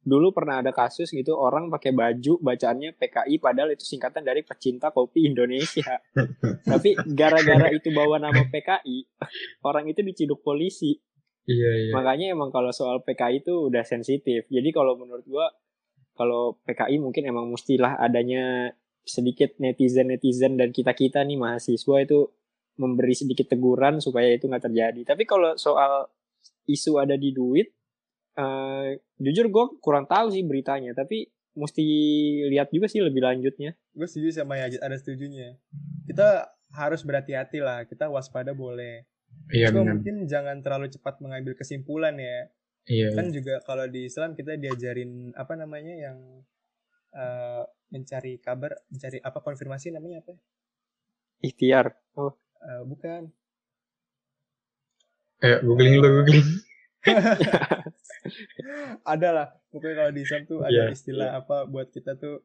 dulu 0.06 0.30
pernah 0.30 0.62
ada 0.62 0.70
kasus 0.70 1.10
gitu 1.10 1.34
orang 1.34 1.66
pakai 1.66 1.90
baju 1.90 2.38
bacaannya 2.38 2.94
PKI 2.94 3.42
padahal 3.42 3.74
itu 3.74 3.82
singkatan 3.82 4.22
dari 4.22 4.46
pecinta 4.46 4.94
kopi 4.94 5.26
Indonesia. 5.26 5.98
Tapi 6.70 6.94
gara-gara 7.10 7.74
itu 7.74 7.90
bawa 7.90 8.22
nama 8.22 8.46
PKI, 8.46 9.02
orang 9.66 9.90
itu 9.90 10.06
diciduk 10.06 10.46
polisi. 10.46 10.94
Iya, 11.50 11.90
iya. 11.90 11.92
Makanya 11.94 12.38
emang 12.38 12.54
kalau 12.54 12.70
soal 12.70 13.02
PKI 13.02 13.42
itu 13.42 13.66
udah 13.66 13.82
sensitif. 13.82 14.46
Jadi 14.46 14.70
kalau 14.70 14.94
menurut 14.94 15.26
gua 15.26 15.50
kalau 16.14 16.62
PKI 16.62 17.02
mungkin 17.02 17.26
emang 17.26 17.50
mestilah 17.50 17.98
adanya 17.98 18.70
sedikit 19.02 19.58
netizen-netizen 19.58 20.54
dan 20.54 20.70
kita-kita 20.70 21.22
nih 21.26 21.38
mahasiswa 21.38 21.96
itu 22.02 22.30
memberi 22.76 23.16
sedikit 23.16 23.48
teguran 23.48 23.98
supaya 23.98 24.32
itu 24.32 24.46
nggak 24.46 24.68
terjadi. 24.68 25.00
Tapi 25.02 25.24
kalau 25.24 25.56
soal 25.56 26.08
isu 26.68 27.00
ada 27.00 27.16
di 27.16 27.32
duit, 27.32 27.72
uh, 28.36 28.92
jujur 29.16 29.48
gue 29.48 29.64
kurang 29.80 30.04
tahu 30.04 30.32
sih 30.32 30.44
beritanya. 30.44 30.92
Tapi 30.92 31.24
mesti 31.56 31.84
lihat 32.52 32.68
juga 32.70 32.86
sih 32.86 33.00
lebih 33.00 33.24
lanjutnya. 33.24 33.72
Gue 33.96 34.06
setuju 34.06 34.44
sama 34.44 34.60
ya 34.60 34.68
ada 34.68 34.96
setujunya. 34.96 35.56
Kita 36.04 36.52
harus 36.76 37.00
berhati-hati 37.02 37.64
lah. 37.64 37.88
Kita 37.88 38.12
waspada 38.12 38.52
boleh. 38.52 39.08
Iya, 39.52 39.72
Cuma 39.72 39.96
mungkin 39.96 40.28
jangan 40.28 40.60
terlalu 40.60 40.92
cepat 40.92 41.20
mengambil 41.24 41.56
kesimpulan 41.56 42.16
ya. 42.16 42.48
Iya, 42.86 43.18
kan 43.18 43.34
juga 43.34 43.58
kalau 43.66 43.90
di 43.90 44.06
Islam 44.06 44.38
kita 44.38 44.54
diajarin 44.54 45.34
apa 45.34 45.58
namanya 45.58 45.90
yang 45.90 46.18
uh, 47.18 47.66
mencari 47.90 48.38
kabar 48.38 48.78
mencari 48.86 49.18
apa 49.18 49.38
konfirmasi 49.42 49.90
namanya 49.90 50.22
apa? 50.22 50.38
Ikhtiar. 51.42 51.98
Oh 52.14 52.38
uh, 52.62 52.82
bukan 52.88 53.28
eh 55.44 55.60
googling 55.60 56.00
lo 56.00 56.08
googling 56.22 56.46
ada 59.12 59.28
lah 59.30 59.48
pokoknya 59.70 59.94
kalau 59.94 60.10
di 60.10 60.20
Islam 60.24 60.42
tuh 60.48 60.58
ada 60.64 60.74
yeah, 60.74 60.88
istilah 60.90 61.28
yeah. 61.36 61.40
apa 61.44 61.68
buat 61.68 61.92
kita 61.92 62.18
tuh 62.18 62.42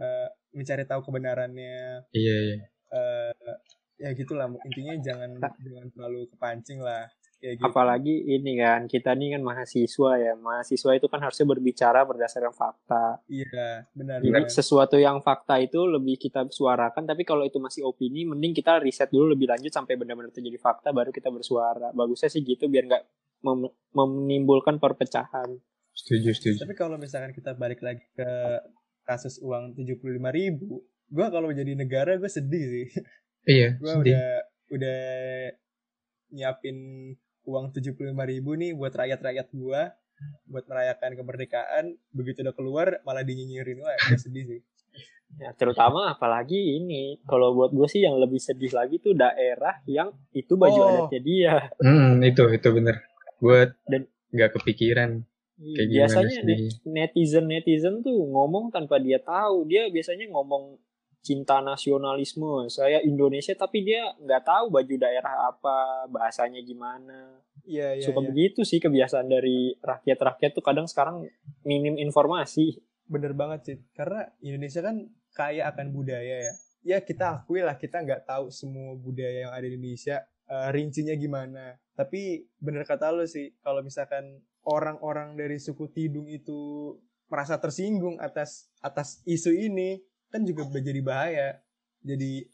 uh, 0.00 0.28
mencari 0.54 0.86
tahu 0.86 1.04
kebenarannya 1.04 2.06
iya 2.14 2.28
yeah, 2.30 2.38
iya 2.40 2.56
yeah. 2.56 2.60
uh, 2.94 3.54
ya 3.98 4.14
gitulah 4.14 4.46
intinya 4.62 4.94
jangan 5.02 5.30
jangan 5.42 5.86
terlalu 5.90 6.30
kepancing 6.30 6.78
lah 6.78 7.10
ya 7.38 7.54
gitu. 7.54 7.62
apalagi 7.62 8.10
ini 8.10 8.58
kan 8.58 8.90
kita 8.90 9.14
ini 9.14 9.38
kan 9.38 9.42
mahasiswa 9.46 10.10
ya 10.18 10.32
mahasiswa 10.34 10.90
itu 10.98 11.06
kan 11.06 11.22
harusnya 11.22 11.46
berbicara 11.46 12.02
berdasarkan 12.02 12.50
fakta 12.50 13.22
iya 13.30 13.86
benar 13.94 14.18
jadi 14.18 14.42
benar. 14.42 14.50
sesuatu 14.50 14.98
yang 14.98 15.22
fakta 15.22 15.62
itu 15.62 15.78
lebih 15.86 16.18
kita 16.18 16.50
suarakan 16.50 17.06
tapi 17.06 17.22
kalau 17.22 17.46
itu 17.46 17.62
masih 17.62 17.86
opini 17.86 18.26
mending 18.26 18.50
kita 18.54 18.82
riset 18.82 19.08
dulu 19.14 19.38
lebih 19.38 19.46
lanjut 19.46 19.70
sampai 19.70 19.94
benar-benar 19.94 20.34
terjadi 20.34 20.58
fakta 20.58 20.90
baru 20.90 21.14
kita 21.14 21.30
bersuara 21.30 21.94
bagusnya 21.94 22.26
sih 22.26 22.42
gitu 22.42 22.66
biar 22.66 22.90
nggak 22.90 23.04
mem 23.42 23.70
menimbulkan 23.94 24.82
perpecahan. 24.82 25.58
Setuju, 25.94 26.30
setuju. 26.34 26.58
Tapi 26.62 26.74
kalau 26.78 26.98
misalkan 26.98 27.34
kita 27.34 27.54
balik 27.58 27.82
lagi 27.82 28.06
ke 28.14 28.30
kasus 29.02 29.42
uang 29.42 29.74
tujuh 29.74 29.98
puluh 29.98 30.18
lima 30.20 30.30
ribu, 30.30 30.82
gue 31.10 31.26
kalau 31.26 31.50
jadi 31.50 31.74
negara 31.74 32.18
gue 32.18 32.30
sedih 32.30 32.64
sih. 32.66 32.86
Iya. 33.48 33.80
gue 33.80 33.94
udah 34.04 34.26
udah 34.76 35.00
nyiapin 36.36 36.76
uang 37.48 37.72
tujuh 37.72 37.96
puluh 37.96 38.12
lima 38.12 38.28
ribu 38.28 38.52
nih 38.52 38.76
buat 38.76 38.92
rakyat-rakyat 38.92 39.48
gue, 39.56 39.80
buat 40.52 40.64
merayakan 40.68 41.16
kemerdekaan. 41.16 41.84
Begitu 42.12 42.44
udah 42.44 42.52
keluar 42.52 42.88
malah 43.08 43.24
dinyinyirin, 43.24 43.80
wah 43.80 43.96
gue 43.96 44.20
sedih 44.20 44.44
sih. 44.44 44.60
Ya, 45.40 45.52
terutama 45.56 46.12
apalagi 46.12 46.56
ini 46.56 47.20
kalau 47.24 47.56
buat 47.56 47.72
gue 47.72 47.88
sih 47.88 48.04
yang 48.04 48.16
lebih 48.20 48.40
sedih 48.40 48.72
lagi 48.72 49.00
tuh 49.00 49.16
daerah 49.16 49.80
yang 49.88 50.12
itu 50.36 50.56
baju 50.56 50.80
oh. 50.80 50.88
adatnya 50.88 51.20
dia. 51.24 51.54
Hmm, 51.80 52.20
itu 52.20 52.44
itu 52.52 52.68
bener 52.68 53.08
gue 53.38 53.70
dan 53.86 54.02
nggak 54.34 54.50
kepikiran 54.60 55.22
kayak 55.58 55.88
biasanya 55.90 56.36
netizen 56.86 57.44
netizen 57.50 57.94
tuh 58.02 58.14
ngomong 58.14 58.70
tanpa 58.70 58.98
dia 58.98 59.18
tahu 59.22 59.66
dia 59.66 59.90
biasanya 59.90 60.30
ngomong 60.30 60.78
cinta 61.28 61.60
nasionalisme 61.60 62.72
saya 62.72 63.04
Indonesia 63.04 63.52
tapi 63.52 63.84
dia 63.84 64.16
nggak 64.16 64.48
tahu 64.48 64.72
baju 64.72 64.94
daerah 64.96 65.52
apa 65.52 66.08
bahasanya 66.08 66.64
gimana 66.64 67.44
Iya, 67.68 68.00
iya, 68.00 68.04
suka 68.08 68.24
ya. 68.24 68.32
begitu 68.32 68.64
sih 68.64 68.80
kebiasaan 68.80 69.28
dari 69.28 69.76
rakyat-rakyat 69.84 70.56
tuh 70.56 70.64
kadang 70.64 70.88
sekarang 70.88 71.28
minim 71.68 72.00
informasi 72.00 72.80
bener 73.04 73.36
banget 73.36 73.60
sih 73.60 73.76
karena 73.92 74.24
Indonesia 74.40 74.80
kan 74.80 75.04
kaya 75.36 75.68
akan 75.68 75.92
budaya 75.92 76.48
ya 76.48 76.54
ya 76.80 76.98
kita 77.04 77.44
akui 77.44 77.60
lah 77.60 77.76
kita 77.76 78.00
nggak 78.00 78.24
tahu 78.24 78.48
semua 78.48 78.96
budaya 78.96 79.44
yang 79.44 79.52
ada 79.52 79.68
di 79.68 79.76
Indonesia 79.76 80.24
uh, 80.48 80.68
rincinya 80.72 81.14
gimana. 81.14 81.76
Tapi 81.94 82.48
bener 82.58 82.88
kata 82.88 83.12
lo 83.12 83.28
sih, 83.28 83.52
kalau 83.60 83.84
misalkan 83.84 84.42
orang-orang 84.64 85.36
dari 85.36 85.60
suku 85.60 85.92
Tidung 85.92 86.26
itu 86.26 86.94
merasa 87.28 87.60
tersinggung 87.60 88.16
atas 88.18 88.72
atas 88.80 89.20
isu 89.28 89.52
ini, 89.52 90.00
kan 90.28 90.44
juga 90.44 90.68
menjadi 90.68 91.00
bahaya. 91.04 91.48
Jadi 92.04 92.46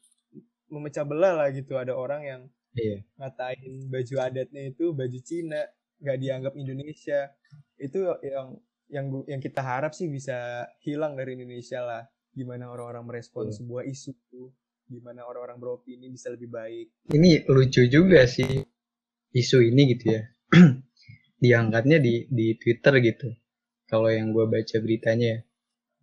memecah 0.70 1.04
belah 1.06 1.34
lah 1.44 1.48
gitu. 1.52 1.76
Ada 1.78 1.94
orang 1.94 2.22
yang 2.24 2.40
iya. 2.74 3.02
ngatain 3.20 3.90
baju 3.90 4.14
adatnya 4.18 4.62
itu 4.70 4.90
baju 4.90 5.18
Cina, 5.22 5.62
nggak 6.02 6.18
dianggap 6.18 6.52
Indonesia. 6.58 7.30
Itu 7.78 8.18
yang 8.24 8.58
yang 8.90 9.06
yang 9.26 9.40
kita 9.40 9.60
harap 9.64 9.96
sih 9.96 10.10
bisa 10.10 10.68
hilang 10.82 11.14
dari 11.14 11.38
Indonesia 11.38 11.82
lah. 11.82 12.02
Gimana 12.34 12.66
orang-orang 12.66 13.06
merespon 13.06 13.50
iya. 13.50 13.54
sebuah 13.54 13.82
isu 13.86 14.12
gimana 14.84 15.24
orang-orang 15.24 15.56
beropini 15.56 16.12
bisa 16.12 16.28
lebih 16.28 16.52
baik. 16.52 16.86
Ini 17.08 17.48
lucu 17.48 17.88
juga 17.88 18.28
sih 18.28 18.60
isu 19.32 19.58
ini 19.64 19.96
gitu 19.96 20.12
ya. 20.12 20.22
Diangkatnya 21.44 21.98
di 22.00 22.28
di 22.28 22.56
Twitter 22.60 23.00
gitu. 23.00 23.28
Kalau 23.88 24.08
yang 24.12 24.32
gue 24.32 24.44
baca 24.48 24.76
beritanya 24.80 25.28
ya. 25.34 25.38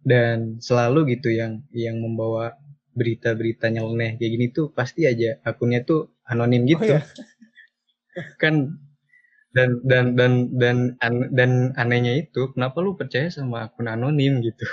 Dan 0.02 0.58
selalu 0.58 1.18
gitu 1.18 1.30
yang 1.30 1.62
yang 1.72 2.02
membawa 2.02 2.58
berita-berita 2.92 3.72
nyeleneh 3.72 4.20
kayak 4.20 4.32
gini 4.36 4.48
tuh 4.52 4.68
pasti 4.76 5.08
aja 5.08 5.40
akunnya 5.48 5.86
tuh 5.88 6.12
anonim 6.28 6.68
gitu. 6.68 6.84
Oh, 6.84 7.00
iya. 7.00 7.02
kan 8.44 8.76
dan 9.52 9.84
dan 9.84 10.16
dan 10.16 10.34
dan 10.56 10.78
an, 11.04 11.32
dan 11.32 11.52
anehnya 11.76 12.20
itu 12.20 12.52
kenapa 12.56 12.80
lu 12.80 12.96
percaya 12.96 13.28
sama 13.32 13.68
akun 13.68 13.88
anonim 13.88 14.40
gitu? 14.44 14.64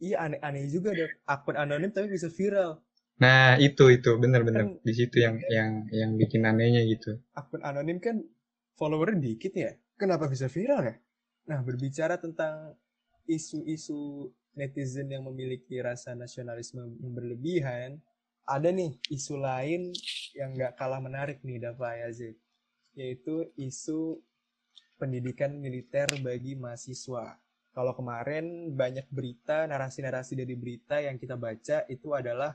Iya 0.00 0.28
aneh-aneh 0.28 0.68
juga 0.68 0.92
ada 0.92 1.06
akun 1.24 1.56
anonim 1.56 1.88
tapi 1.92 2.12
bisa 2.12 2.28
viral. 2.28 2.80
Nah 3.20 3.56
itu 3.60 3.88
itu 3.94 4.10
benar-benar 4.18 4.68
kan, 4.68 4.84
di 4.84 4.92
situ 4.92 5.22
yang 5.22 5.38
kan, 5.40 5.48
yang 5.52 5.70
yang 5.92 6.10
bikin 6.20 6.44
anehnya 6.44 6.82
gitu. 6.84 7.20
Akun 7.32 7.62
anonim 7.64 8.00
kan 8.00 8.20
followernya 8.76 9.22
dikit 9.22 9.52
ya, 9.54 9.72
kenapa 9.96 10.28
bisa 10.28 10.50
viral 10.50 10.82
ya? 10.84 10.94
Nah 11.48 11.60
berbicara 11.62 12.18
tentang 12.18 12.76
isu-isu 13.24 14.28
netizen 14.54 15.10
yang 15.10 15.26
memiliki 15.26 15.78
rasa 15.82 16.14
nasionalisme 16.14 16.82
yang 16.98 17.12
berlebihan, 17.14 17.90
ada 18.44 18.68
nih 18.70 18.94
isu 19.10 19.40
lain 19.40 19.90
yang 20.36 20.54
nggak 20.54 20.76
kalah 20.78 21.00
menarik 21.00 21.40
nih 21.42 21.62
Dava 21.62 21.96
Yazid, 21.96 22.36
yaitu 22.94 23.48
isu 23.58 24.20
pendidikan 24.98 25.54
militer 25.58 26.06
bagi 26.22 26.54
mahasiswa. 26.54 27.36
Kalau 27.74 27.92
kemarin 27.98 28.70
banyak 28.70 29.10
berita, 29.10 29.66
narasi-narasi 29.66 30.38
dari 30.38 30.54
berita 30.54 31.02
yang 31.02 31.18
kita 31.18 31.34
baca 31.34 31.82
itu 31.90 32.14
adalah 32.14 32.54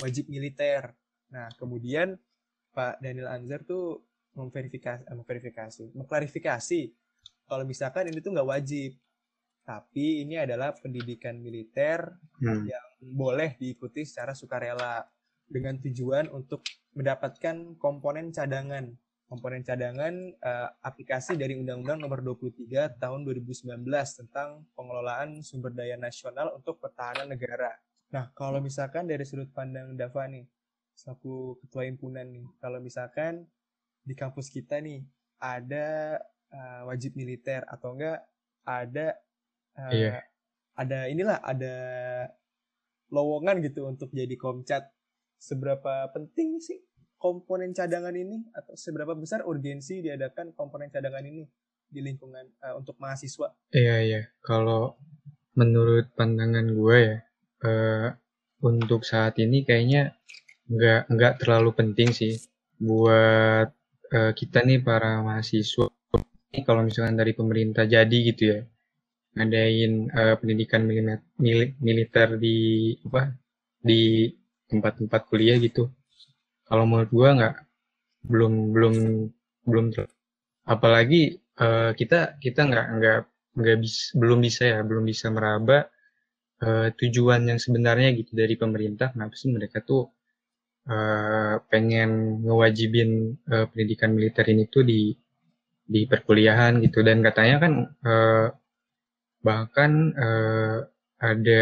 wajib 0.00 0.32
militer. 0.32 0.96
Nah, 1.28 1.52
kemudian 1.60 2.16
Pak 2.72 3.04
Daniel 3.04 3.28
Anzar 3.28 3.60
tuh 3.68 4.00
memverifikasi, 4.32 5.04
eh, 5.04 5.16
memverifikasi, 5.16 5.82
mengklarifikasi 5.92 6.80
kalau 7.46 7.62
misalkan 7.62 8.10
ini 8.10 8.18
tuh 8.18 8.34
nggak 8.34 8.48
wajib, 8.48 8.98
tapi 9.66 10.22
ini 10.22 10.38
adalah 10.38 10.70
pendidikan 10.78 11.42
militer 11.42 12.14
hmm. 12.38 12.70
yang 12.70 12.86
boleh 13.02 13.58
diikuti 13.58 14.06
secara 14.06 14.30
sukarela 14.30 15.02
dengan 15.50 15.74
tujuan 15.82 16.30
untuk 16.30 16.62
mendapatkan 16.94 17.74
komponen 17.82 18.30
cadangan. 18.30 18.94
Komponen 19.26 19.66
cadangan 19.66 20.14
uh, 20.38 20.70
aplikasi 20.86 21.34
dari 21.34 21.58
Undang-Undang 21.58 21.98
Nomor 21.98 22.22
23 22.22 22.94
Tahun 22.94 23.20
2019 23.26 23.82
tentang 23.90 24.62
pengelolaan 24.78 25.42
sumber 25.42 25.74
daya 25.74 25.98
nasional 25.98 26.54
untuk 26.54 26.78
pertahanan 26.78 27.34
negara. 27.34 27.74
Nah, 28.14 28.30
kalau 28.38 28.62
misalkan 28.62 29.10
dari 29.10 29.26
sudut 29.26 29.50
pandang 29.50 29.98
Dava 29.98 30.30
nih, 30.30 30.46
selaku 30.94 31.58
ketua 31.58 31.90
himpunan 31.90 32.22
nih. 32.22 32.46
Kalau 32.62 32.78
misalkan 32.78 33.42
di 34.06 34.14
kampus 34.14 34.46
kita 34.46 34.78
nih 34.78 35.02
ada 35.42 36.22
uh, 36.54 36.86
wajib 36.86 37.18
militer 37.18 37.66
atau 37.66 37.98
enggak 37.98 38.22
ada 38.62 39.18
uh, 39.76 39.92
Iya. 39.92 40.24
ada 40.76 41.08
inilah 41.08 41.40
ada 41.40 41.76
lowongan 43.12 43.62
gitu 43.64 43.86
untuk 43.86 44.10
jadi 44.12 44.34
komcat. 44.36 44.90
Seberapa 45.36 46.10
penting 46.16 46.58
sih 46.60 46.80
komponen 47.16 47.72
cadangan 47.72 48.12
ini 48.12 48.44
atau 48.52 48.76
seberapa 48.76 49.16
besar 49.16 49.44
urgensi 49.44 50.04
diadakan 50.04 50.52
komponen 50.56 50.88
cadangan 50.92 51.24
ini 51.24 51.44
di 51.86 52.00
lingkungan 52.02 52.44
uh, 52.66 52.74
untuk 52.76 52.98
mahasiswa? 52.98 53.52
Iya, 53.72 53.96
iya. 54.02 54.20
Kalau 54.42 54.98
menurut 55.56 56.12
pandangan 56.12 56.68
gue 56.68 56.96
ya, 57.00 57.16
eh, 57.64 58.08
untuk 58.60 59.08
saat 59.08 59.40
ini 59.40 59.64
kayaknya 59.64 60.12
nggak 60.68 61.08
nggak 61.08 61.34
terlalu 61.40 61.72
penting 61.72 62.12
sih 62.12 62.36
buat 62.76 63.72
eh, 64.12 64.32
kita 64.36 64.62
nih 64.68 64.84
para 64.84 65.24
mahasiswa. 65.24 65.88
Ini 66.52 66.60
kalau 66.62 66.84
misalkan 66.84 67.16
dari 67.16 67.32
pemerintah 67.32 67.88
jadi 67.88 68.16
gitu 68.32 68.42
ya, 68.52 68.60
ngadain 69.36 69.92
eh, 70.20 70.34
pendidikan 70.40 70.82
milime- 70.88 71.26
mili- 71.44 71.76
militer 71.86 72.28
di 72.44 72.56
apa 73.06 73.22
di 73.88 74.00
tempat-tempat 74.70 75.22
kuliah 75.30 75.56
gitu. 75.66 75.82
Kalau 76.68 76.84
menurut 76.88 77.10
gue 77.18 77.28
nggak 77.38 77.54
belum 78.30 78.54
belum 78.74 78.94
belum 79.70 79.86
apalagi 80.74 81.22
eh, 81.64 81.90
kita 82.00 82.18
kita 82.44 82.60
nggak 82.70 82.86
nggak 82.98 83.18
nggak 83.60 83.78
bisa 83.84 84.00
belum 84.20 84.38
bisa 84.46 84.62
ya 84.72 84.78
belum 84.88 85.04
bisa 85.12 85.26
meraba 85.36 85.78
eh, 86.66 86.88
tujuan 87.00 87.42
yang 87.50 87.60
sebenarnya 87.64 88.08
gitu 88.20 88.32
dari 88.40 88.54
pemerintah 88.62 89.08
kenapa 89.14 89.34
sih 89.40 89.50
mereka 89.56 89.78
tuh 89.90 90.02
eh, 90.92 91.54
pengen 91.70 92.10
ngewajibin 92.44 93.10
eh, 93.52 93.66
pendidikan 93.70 94.10
militer 94.16 94.46
ini 94.54 94.64
tuh 94.74 94.82
di 94.90 95.00
di 95.94 96.00
perkuliahan 96.10 96.72
gitu 96.84 96.98
dan 97.06 97.18
katanya 97.26 97.56
kan 97.64 97.72
eh, 98.10 98.46
bahkan 99.46 100.10
eh, 100.18 100.78
ada 101.22 101.60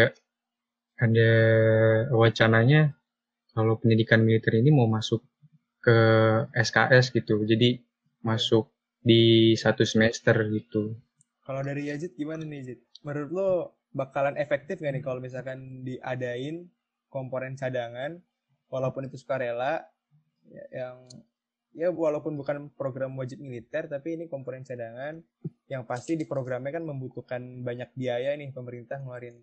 ada 0.97 1.31
wacananya 2.09 2.97
kalau 3.53 3.77
pendidikan 3.77 4.25
militer 4.25 4.57
ini 4.57 4.73
mau 4.73 4.89
masuk 4.89 5.21
ke 5.85 5.97
SKS 6.57 7.13
gitu 7.13 7.45
jadi 7.45 7.77
masuk 8.25 8.73
di 9.05 9.53
satu 9.53 9.85
semester 9.85 10.33
gitu 10.49 10.97
Kalau 11.45 11.61
dari 11.61 11.93
Yazid 11.93 12.17
gimana 12.17 12.41
nih 12.41 12.65
Yazid? 12.65 12.79
Menurut 13.05 13.29
lo 13.29 13.49
bakalan 13.93 14.33
efektif 14.41 14.81
gak 14.81 14.97
nih 14.97 15.05
kalau 15.05 15.21
misalkan 15.21 15.85
diadain 15.85 16.65
komponen 17.13 17.53
cadangan 17.53 18.17
walaupun 18.67 19.05
itu 19.07 19.21
sukarela 19.21 19.85
ya, 20.49 20.65
yang 20.73 20.97
ya 21.77 21.93
walaupun 21.93 22.33
bukan 22.35 22.73
program 22.73 23.13
wajib 23.15 23.39
militer 23.39 23.85
tapi 23.85 24.17
ini 24.19 24.25
komponen 24.25 24.65
cadangan 24.65 25.21
yang 25.65 25.83
pasti 25.83 26.13
di 26.13 26.29
programnya 26.29 26.69
kan 26.69 26.85
membutuhkan 26.85 27.65
banyak 27.65 27.89
biaya 27.97 28.37
nih 28.37 28.53
pemerintah 28.53 29.01
ngeluarin 29.01 29.37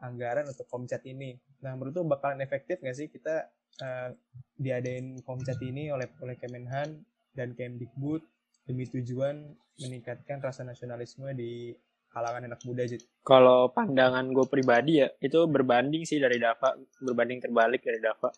anggaran 0.00 0.48
untuk 0.48 0.64
komcat 0.70 1.04
ini. 1.04 1.36
Nah 1.60 1.76
menurut 1.76 2.00
lo 2.00 2.02
bakalan 2.08 2.40
efektif 2.40 2.80
gak 2.80 2.96
sih 2.96 3.12
kita 3.12 3.50
eh, 3.82 4.08
diadain 4.56 5.20
komcat 5.26 5.58
ini 5.60 5.92
oleh 5.92 6.08
oleh 6.24 6.36
Kemenhan 6.40 7.04
dan 7.36 7.52
Kemdikbud 7.52 8.22
demi 8.64 8.88
tujuan 8.88 9.44
meningkatkan 9.80 10.42
rasa 10.42 10.64
nasionalisme 10.64 11.28
di 11.36 11.72
kalangan 12.12 12.48
anak 12.48 12.60
muda 12.64 12.84
Jit. 12.88 13.04
Kalau 13.22 13.70
pandangan 13.70 14.24
gue 14.32 14.46
pribadi 14.48 15.04
ya, 15.04 15.08
itu 15.20 15.44
berbanding 15.46 16.02
sih 16.08 16.18
dari 16.18 16.40
Dava, 16.40 16.74
berbanding 17.04 17.38
terbalik 17.44 17.84
dari 17.84 18.00
Dava. 18.00 18.32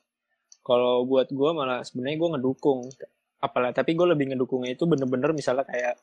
Kalau 0.61 1.07
buat 1.07 1.31
gue 1.31 1.51
malah 1.55 1.81
sebenarnya 1.87 2.19
gue 2.21 2.31
ngedukung. 2.37 2.81
Apalagi, 3.41 3.73
tapi 3.81 3.97
gue 3.97 4.05
lebih 4.05 4.35
ngedukungnya 4.35 4.77
itu 4.77 4.85
bener-bener 4.85 5.33
misalnya 5.33 5.65
kayak 5.65 5.97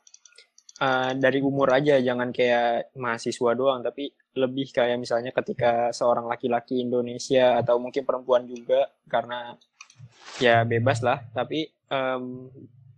uh, 0.80 1.12
dari 1.14 1.42
umur 1.42 1.70
aja, 1.74 1.98
jangan 1.98 2.30
kayak 2.30 2.94
mahasiswa 2.98 3.50
doang, 3.54 3.82
tapi 3.82 4.10
lebih 4.38 4.70
kayak 4.70 4.98
misalnya 4.98 5.34
ketika 5.34 5.90
seorang 5.90 6.30
laki-laki 6.30 6.78
Indonesia 6.82 7.58
atau 7.58 7.82
mungkin 7.82 8.06
perempuan 8.06 8.46
juga, 8.46 8.86
karena 9.10 9.54
ya 10.38 10.62
bebas 10.62 11.02
lah, 11.02 11.22
tapi 11.34 11.66
um, 11.90 12.46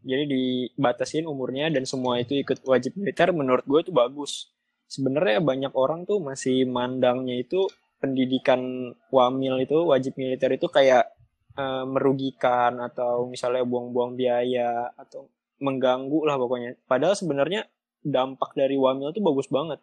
jadi 0.01 0.25
dibatasin 0.25 1.29
umurnya 1.29 1.69
dan 1.69 1.85
semua 1.85 2.17
itu 2.21 2.37
ikut 2.41 2.65
wajib 2.65 2.97
militer 2.97 3.33
menurut 3.37 3.65
gue 3.69 3.81
itu 3.85 3.93
bagus. 3.93 4.49
Sebenarnya 4.89 5.39
banyak 5.45 5.73
orang 5.77 6.09
tuh 6.09 6.19
masih 6.19 6.65
mandangnya 6.67 7.37
itu 7.37 7.69
pendidikan 8.01 8.91
wamil 9.13 9.61
itu 9.61 9.77
wajib 9.87 10.17
militer 10.17 10.57
itu 10.57 10.67
kayak 10.73 11.13
uh, 11.55 11.85
merugikan 11.85 12.81
atau 12.81 13.29
misalnya 13.29 13.63
buang-buang 13.63 14.17
biaya 14.17 14.89
atau 14.97 15.29
mengganggu 15.61 16.25
lah 16.25 16.41
pokoknya. 16.41 16.81
Padahal 16.89 17.13
sebenarnya 17.13 17.69
dampak 18.01 18.57
dari 18.57 18.77
wamil 18.77 19.13
itu 19.13 19.21
bagus 19.21 19.49
banget. 19.49 19.81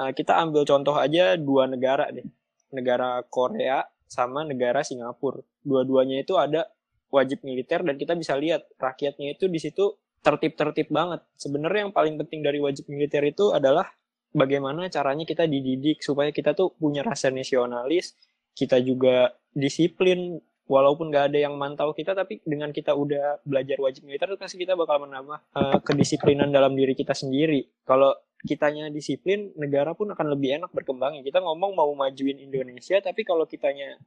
Uh, 0.00 0.10
kita 0.10 0.38
ambil 0.38 0.66
contoh 0.66 0.96
aja 0.98 1.38
dua 1.38 1.70
negara 1.70 2.10
deh. 2.10 2.26
Negara 2.72 3.22
Korea 3.28 3.84
sama 4.08 4.44
negara 4.44 4.84
Singapura. 4.84 5.40
Dua-duanya 5.62 6.20
itu 6.20 6.36
ada 6.36 6.68
wajib 7.12 7.44
militer 7.44 7.84
dan 7.84 8.00
kita 8.00 8.16
bisa 8.16 8.36
lihat 8.36 8.64
rakyatnya 8.80 9.36
itu 9.36 9.46
di 9.46 9.60
situ 9.60 9.96
tertib-tertib 10.24 10.88
banget. 10.88 11.20
Sebenarnya 11.36 11.88
yang 11.88 11.94
paling 11.94 12.16
penting 12.16 12.40
dari 12.40 12.62
wajib 12.62 12.88
militer 12.88 13.20
itu 13.26 13.52
adalah 13.52 13.90
bagaimana 14.32 14.88
caranya 14.88 15.28
kita 15.28 15.44
dididik 15.44 16.00
supaya 16.00 16.32
kita 16.32 16.56
tuh 16.56 16.72
punya 16.78 17.04
rasa 17.04 17.28
nasionalis, 17.28 18.16
kita 18.56 18.80
juga 18.80 19.36
disiplin 19.52 20.40
walaupun 20.70 21.10
nggak 21.10 21.34
ada 21.34 21.38
yang 21.48 21.54
mantau 21.58 21.90
kita 21.92 22.14
tapi 22.14 22.38
dengan 22.46 22.70
kita 22.70 22.94
udah 22.94 23.42
belajar 23.42 23.76
wajib 23.82 24.06
militer 24.06 24.30
itu 24.30 24.38
pasti 24.38 24.56
kita 24.62 24.78
bakal 24.78 25.02
menambah 25.02 25.38
uh, 25.58 25.78
kedisiplinan 25.82 26.54
dalam 26.54 26.72
diri 26.78 26.94
kita 26.94 27.12
sendiri. 27.12 27.66
Kalau 27.82 28.14
kitanya 28.42 28.90
disiplin, 28.90 29.54
negara 29.54 29.94
pun 29.94 30.10
akan 30.10 30.26
lebih 30.34 30.58
enak 30.62 30.70
berkembangnya. 30.74 31.22
Kita 31.22 31.38
ngomong 31.38 31.78
mau 31.78 31.90
majuin 31.94 32.42
Indonesia, 32.42 32.98
tapi 32.98 33.22
kalau 33.22 33.46
kitanya 33.46 33.98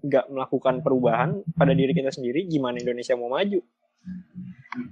nggak 0.00 0.30
melakukan 0.30 0.80
perubahan 0.80 1.42
pada 1.58 1.74
diri 1.74 1.90
kita 1.90 2.14
sendiri, 2.14 2.46
gimana 2.46 2.78
Indonesia 2.78 3.18
mau 3.18 3.34
maju? 3.34 3.60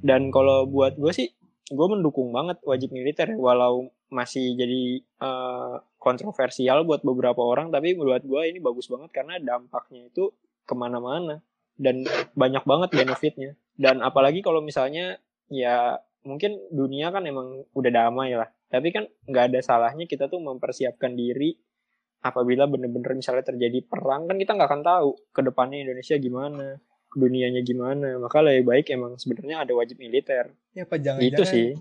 Dan 0.02 0.34
kalau 0.34 0.66
buat 0.66 0.98
gue 0.98 1.12
sih, 1.14 1.30
gue 1.70 1.86
mendukung 1.86 2.34
banget 2.34 2.58
wajib 2.66 2.90
militer, 2.90 3.38
walau 3.38 3.88
masih 4.10 4.58
jadi 4.58 4.82
uh, 5.22 5.78
kontroversial 6.02 6.82
buat 6.82 7.06
beberapa 7.06 7.38
orang, 7.38 7.70
tapi 7.70 7.94
buat 7.94 8.26
gue 8.26 8.42
ini 8.50 8.58
bagus 8.58 8.90
banget 8.90 9.14
karena 9.14 9.38
dampaknya 9.38 10.10
itu 10.10 10.34
ke 10.68 10.74
mana-mana. 10.76 11.40
Dan 11.72 12.04
banyak 12.36 12.68
banget 12.68 12.90
benefitnya. 12.92 13.56
Dan 13.72 14.04
apalagi 14.04 14.44
kalau 14.44 14.60
misalnya 14.60 15.16
ya 15.48 15.96
mungkin 16.26 16.60
dunia 16.68 17.08
kan 17.08 17.24
emang 17.24 17.64
udah 17.72 17.90
damai 17.94 18.36
lah, 18.36 18.50
tapi 18.68 18.92
kan 18.92 19.06
nggak 19.24 19.54
ada 19.54 19.60
salahnya 19.64 20.04
kita 20.04 20.28
tuh 20.28 20.42
mempersiapkan 20.42 21.14
diri 21.14 21.56
apabila 22.20 22.66
bener-bener 22.66 23.14
misalnya 23.14 23.46
terjadi 23.46 23.78
perang 23.86 24.26
kan 24.26 24.34
kita 24.36 24.58
nggak 24.58 24.68
akan 24.68 24.82
tahu 24.82 25.10
ke 25.30 25.40
depannya 25.46 25.86
Indonesia 25.86 26.18
gimana 26.18 26.82
dunianya 27.14 27.62
gimana. 27.64 28.20
Maka 28.20 28.44
lebih 28.44 28.68
baik 28.68 28.86
emang 28.92 29.16
sebenarnya 29.16 29.64
ada 29.64 29.72
wajib 29.72 29.96
militer. 29.96 30.52
Ya 30.76 30.84
apa 30.84 30.96
jangan 31.00 31.22
itu 31.24 31.42
sih. 31.46 31.72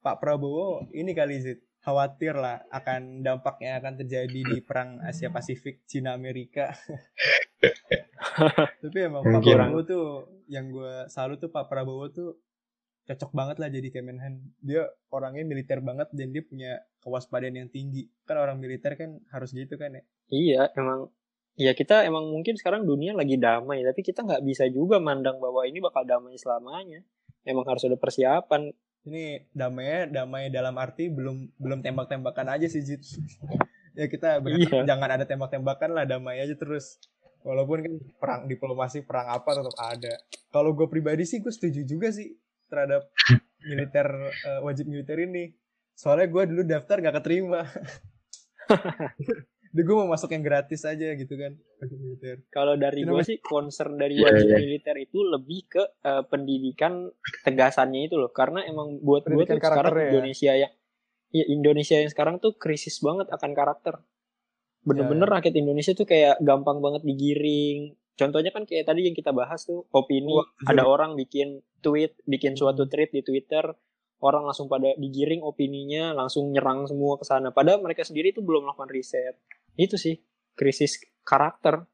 Pak 0.00 0.16
Prabowo 0.22 0.88
ini 0.96 1.12
kali 1.12 1.36
Zid 1.44 1.60
khawatir 1.80 2.36
lah 2.36 2.64
akan 2.72 3.24
dampak 3.24 3.60
yang 3.64 3.80
akan 3.80 4.04
terjadi 4.04 4.40
di 4.40 4.58
perang 4.64 5.00
Asia 5.04 5.28
Pasifik 5.28 5.84
Cina 5.84 6.16
Amerika. 6.16 6.72
Tapi 8.84 8.98
emang 9.00 9.22
Pak. 9.22 9.42
Prabowo 9.42 9.80
tuh 9.82 10.04
yang 10.46 10.68
gue 10.68 11.06
salut 11.06 11.38
tuh 11.38 11.48
Pak 11.48 11.68
Prabowo 11.68 12.08
tuh 12.08 12.40
cocok 13.04 13.30
banget 13.32 13.56
lah 13.58 13.68
jadi 13.68 13.88
Kemenhan. 13.90 14.40
Dia 14.60 14.86
orangnya 15.10 15.42
militer 15.42 15.80
banget 15.80 16.08
dan 16.12 16.30
dia 16.30 16.42
punya 16.42 16.70
kewaspadaan 17.00 17.56
yang 17.56 17.68
tinggi. 17.68 18.06
Kan 18.22 18.38
orang 18.38 18.58
militer 18.58 18.94
kan 18.94 19.18
harus 19.30 19.50
gitu 19.50 19.74
kan 19.74 19.92
ya. 19.92 20.02
iya 20.30 20.62
emang 20.78 21.10
ya 21.58 21.74
kita 21.74 22.06
emang 22.06 22.30
mungkin 22.30 22.54
sekarang 22.54 22.86
dunia 22.86 23.10
lagi 23.12 23.34
damai 23.34 23.82
tapi 23.82 24.00
kita 24.00 24.22
nggak 24.22 24.46
bisa 24.46 24.70
juga 24.70 25.02
mandang 25.02 25.42
bahwa 25.42 25.66
ini 25.66 25.82
bakal 25.82 26.06
damai 26.06 26.38
selamanya 26.38 27.02
emang 27.42 27.66
harus 27.66 27.82
ada 27.84 27.98
persiapan 27.98 28.70
Ini 29.00 29.50
damainya 29.50 30.06
damai 30.22 30.48
dalam 30.48 30.78
arti 30.78 31.10
belum 31.10 31.56
belum 31.58 31.82
tembak-tembakan 31.82 32.52
aja 32.52 32.68
sih 32.68 32.80
Jit. 32.80 33.02
ya 33.98 34.06
kita 34.06 34.38
berharap 34.38 34.70
Iya. 34.70 34.86
jangan 34.86 35.10
ada 35.10 35.24
tembak-tembakan 35.26 35.90
lah 35.90 36.04
damai 36.06 36.38
aja 36.38 36.54
terus. 36.54 37.00
Walaupun 37.40 37.78
kan 37.80 37.94
perang 38.20 38.40
diplomasi 38.44 39.04
perang 39.04 39.32
apa 39.32 39.50
tetap 39.56 39.76
ada. 39.80 40.14
Kalau 40.52 40.76
gue 40.76 40.86
pribadi 40.86 41.24
sih 41.24 41.40
gue 41.40 41.52
setuju 41.52 41.84
juga 41.88 42.12
sih 42.12 42.36
terhadap 42.68 43.08
militer 43.68 44.08
eh, 44.28 44.60
wajib 44.60 44.86
militer 44.88 45.16
ini. 45.24 45.52
Soalnya 45.96 46.28
gue 46.28 46.42
dulu 46.48 46.62
daftar 46.64 47.00
gak 47.00 47.16
keterima. 47.20 47.64
Jadi 49.70 49.86
gue 49.86 49.94
mau 49.94 50.10
masuk 50.10 50.34
yang 50.34 50.42
gratis 50.42 50.82
aja 50.82 51.14
gitu 51.14 51.30
kan 51.38 51.54
wajib 51.78 51.98
militer. 52.02 52.36
kalau 52.50 52.74
dari 52.74 53.06
gue 53.06 53.22
sih 53.22 53.38
concern 53.38 53.94
dari 53.94 54.18
Iya, 54.18 54.26
wajib 54.26 54.46
iya. 54.50 54.58
militer 54.58 54.96
itu 54.98 55.18
lebih 55.22 55.60
ke 55.70 55.82
eh, 56.02 56.24
pendidikan 56.26 57.06
tegasannya 57.46 58.10
itu 58.10 58.18
loh 58.18 58.34
karena 58.34 58.66
emang 58.66 58.98
buat 58.98 59.30
gue 59.30 59.46
tuh 59.46 59.62
sekarang 59.62 59.78
karakter 59.86 59.94
ya. 59.94 60.10
Indonesia 60.10 60.52
yang 60.58 60.72
ya 61.30 61.44
Indonesia 61.46 61.96
yang 62.02 62.10
sekarang 62.10 62.42
tuh 62.42 62.58
krisis 62.58 62.98
banget 62.98 63.30
akan 63.30 63.50
karakter 63.54 63.94
bener-bener 64.84 65.28
Ya, 65.28 65.34
rakyat 65.40 65.54
Indonesia 65.56 65.92
tuh 65.92 66.06
kayak 66.08 66.40
gampang 66.40 66.80
banget 66.80 67.02
digiring. 67.04 67.94
Contohnya 68.16 68.52
kan 68.52 68.68
kayak 68.68 68.84
tadi 68.84 69.08
yang 69.08 69.16
kita 69.16 69.32
bahas 69.32 69.64
tuh 69.64 69.88
opini. 69.92 70.32
Wah, 70.32 70.48
ada 70.68 70.84
orang 70.84 71.16
bikin 71.16 71.64
tweet 71.80 72.20
bikin 72.28 72.56
suatu 72.56 72.84
tweet 72.84 73.12
di 73.12 73.24
Twitter 73.24 73.64
orang 74.20 74.44
langsung 74.44 74.68
pada 74.68 74.92
digiring 75.00 75.40
opininya 75.40 76.12
langsung 76.12 76.52
nyerang 76.52 76.84
semua 76.84 77.16
ke 77.16 77.24
sana. 77.24 77.48
Padahal 77.50 77.80
mereka 77.80 78.04
sendiri 78.04 78.36
tuh 78.36 78.44
belum 78.44 78.68
melakukan 78.68 78.92
riset. 78.92 79.40
Itu 79.76 79.96
sih 79.96 80.20
krisis 80.52 81.00
karakter. 81.24 81.88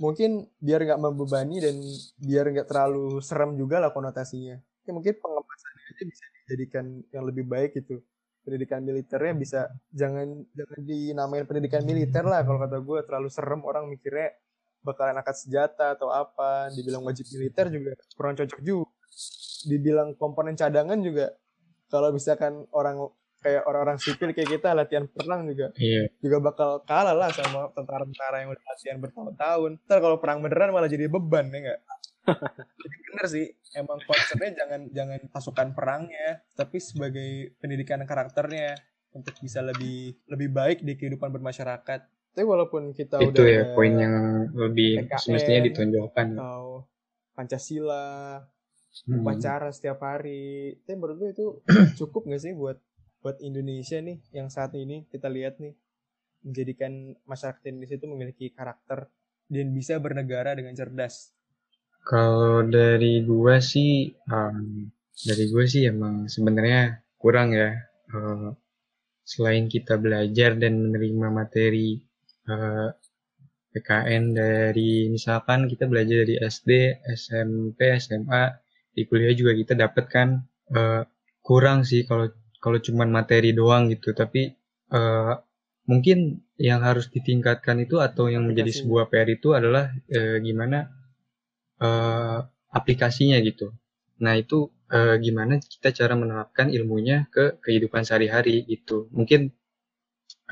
Mungkin 0.00 0.52
biar 0.60 0.84
nggak 0.84 1.00
membebani 1.00 1.60
dan 1.64 1.76
biar 2.20 2.52
nggak 2.52 2.68
terlalu 2.68 3.20
serem 3.24 3.56
juga 3.56 3.80
lah 3.80 3.92
konotasinya. 3.92 4.60
Ya 4.84 4.92
mungkin 4.92 5.16
pengemasannya 5.16 5.84
aja 5.96 6.04
bisa 6.04 6.24
dijadikan 6.42 6.84
yang 7.14 7.24
lebih 7.24 7.48
baik 7.48 7.76
gitu 7.80 8.04
pendidikan 8.42 8.82
militernya 8.82 9.32
bisa 9.34 9.60
jangan 9.90 10.42
jangan 10.52 10.80
dinamain 10.82 11.46
pendidikan 11.46 11.82
militer 11.82 12.26
lah 12.26 12.42
kalau 12.42 12.58
kata 12.58 12.78
gue 12.82 12.98
terlalu 13.06 13.28
serem 13.30 13.62
orang 13.62 13.86
mikirnya 13.86 14.34
bakalan 14.82 15.14
angkat 15.14 15.38
senjata 15.38 15.94
atau 15.94 16.10
apa 16.10 16.70
dibilang 16.74 17.06
wajib 17.06 17.22
militer 17.30 17.70
juga 17.70 17.94
kurang 18.18 18.34
cocok 18.34 18.60
juga 18.60 18.90
dibilang 19.62 20.18
komponen 20.18 20.58
cadangan 20.58 20.98
juga 20.98 21.30
kalau 21.86 22.10
misalkan 22.10 22.66
orang 22.74 22.98
kayak 23.42 23.62
orang-orang 23.66 23.98
sipil 23.98 24.30
kayak 24.30 24.58
kita 24.58 24.70
latihan 24.70 25.04
perang 25.10 25.50
juga 25.50 25.74
Iya. 25.74 26.10
juga 26.22 26.38
bakal 26.38 26.70
kalah 26.86 27.14
lah 27.14 27.30
sama 27.34 27.70
tentara-tentara 27.74 28.46
yang 28.46 28.54
udah 28.54 28.64
latihan 28.70 28.96
bertahun-tahun. 29.02 29.70
Ntar 29.82 29.98
kalau 29.98 30.16
perang 30.22 30.38
beneran 30.46 30.70
malah 30.70 30.86
jadi 30.86 31.10
beban 31.10 31.50
ya 31.50 31.58
nggak? 31.58 31.80
Bener 33.10 33.26
sih, 33.28 33.46
emang 33.74 33.98
konsepnya 34.06 34.50
jangan 34.64 34.80
jangan 34.90 35.20
pasukan 35.28 35.68
perangnya, 35.74 36.42
tapi 36.54 36.78
sebagai 36.78 37.54
pendidikan 37.58 38.02
karakternya 38.06 38.78
untuk 39.12 39.34
bisa 39.38 39.60
lebih 39.60 40.16
lebih 40.30 40.48
baik 40.48 40.78
di 40.86 40.94
kehidupan 40.96 41.28
bermasyarakat. 41.30 42.00
Tapi 42.32 42.44
walaupun 42.48 42.96
kita 42.96 43.20
Itu 43.20 43.44
udah 43.44 43.46
ya 43.46 43.62
poin 43.76 43.92
yang 43.92 44.16
lebih 44.56 45.04
PKN, 45.04 45.20
semestinya 45.20 45.60
ditonjolkan. 45.68 46.26
atau 46.32 46.88
Pancasila, 47.32 48.40
Hmm. 49.08 49.24
upacara 49.24 49.72
setiap 49.72 50.04
hari. 50.04 50.76
Tapi 50.84 50.96
menurut 51.00 51.16
lu 51.16 51.26
itu 51.32 51.46
cukup 51.98 52.28
nggak 52.28 52.42
sih 52.44 52.52
buat 52.52 52.76
buat 53.24 53.40
Indonesia 53.40 53.96
nih 53.96 54.20
yang 54.36 54.52
saat 54.52 54.76
ini 54.76 55.08
kita 55.08 55.32
lihat 55.32 55.56
nih 55.62 55.72
menjadikan 56.44 57.14
masyarakat 57.24 57.62
Indonesia 57.70 57.96
itu 57.96 58.08
memiliki 58.10 58.46
karakter 58.52 59.08
dan 59.48 59.66
bisa 59.72 59.96
bernegara 59.96 60.52
dengan 60.52 60.76
cerdas. 60.76 61.32
Kalau 62.02 62.66
dari 62.66 63.22
gua 63.22 63.62
sih, 63.62 64.10
um, 64.26 64.90
dari 65.22 65.44
gua 65.48 65.64
sih 65.64 65.86
emang 65.86 66.26
sebenarnya 66.26 66.98
kurang 67.18 67.54
ya. 67.54 67.70
Uh, 68.12 68.52
selain 69.22 69.70
kita 69.70 69.96
belajar 69.96 70.58
dan 70.58 70.82
menerima 70.82 71.30
materi 71.30 72.02
uh, 72.50 72.90
PKN 73.72 74.36
dari 74.36 75.08
misalkan 75.08 75.70
kita 75.70 75.88
belajar 75.88 76.26
dari 76.26 76.36
SD, 76.36 77.00
SMP, 77.16 77.96
SMA, 77.96 78.42
di 78.92 79.08
kuliah 79.08 79.32
juga 79.32 79.56
kita 79.56 79.72
dapat 79.78 80.04
kan 80.10 80.28
uh, 80.76 81.06
kurang 81.40 81.86
sih 81.86 82.04
kalau 82.04 82.28
kalau 82.60 82.78
cuman 82.82 83.08
materi 83.08 83.56
doang 83.56 83.88
gitu. 83.88 84.12
Tapi 84.12 84.52
uh, 84.92 85.34
mungkin 85.88 86.44
yang 86.60 86.84
harus 86.84 87.08
ditingkatkan 87.08 87.82
itu 87.82 87.98
atau 87.98 88.28
yang 88.28 88.44
menjadi 88.44 88.70
Aplikasinya. 88.70 88.86
sebuah 88.86 89.04
PR 89.08 89.28
itu 89.32 89.48
adalah 89.56 89.84
uh, 89.90 90.36
gimana 90.44 91.01
eh, 91.86 92.38
aplikasinya 92.78 93.38
gitu. 93.48 93.66
Nah 94.24 94.34
itu 94.42 94.58
eh, 94.96 95.16
gimana 95.24 95.54
kita 95.72 95.88
cara 95.98 96.14
menerapkan 96.22 96.66
ilmunya 96.76 97.16
ke 97.34 97.44
kehidupan 97.64 98.02
sehari-hari 98.08 98.56
gitu. 98.72 98.96
Mungkin 99.18 99.40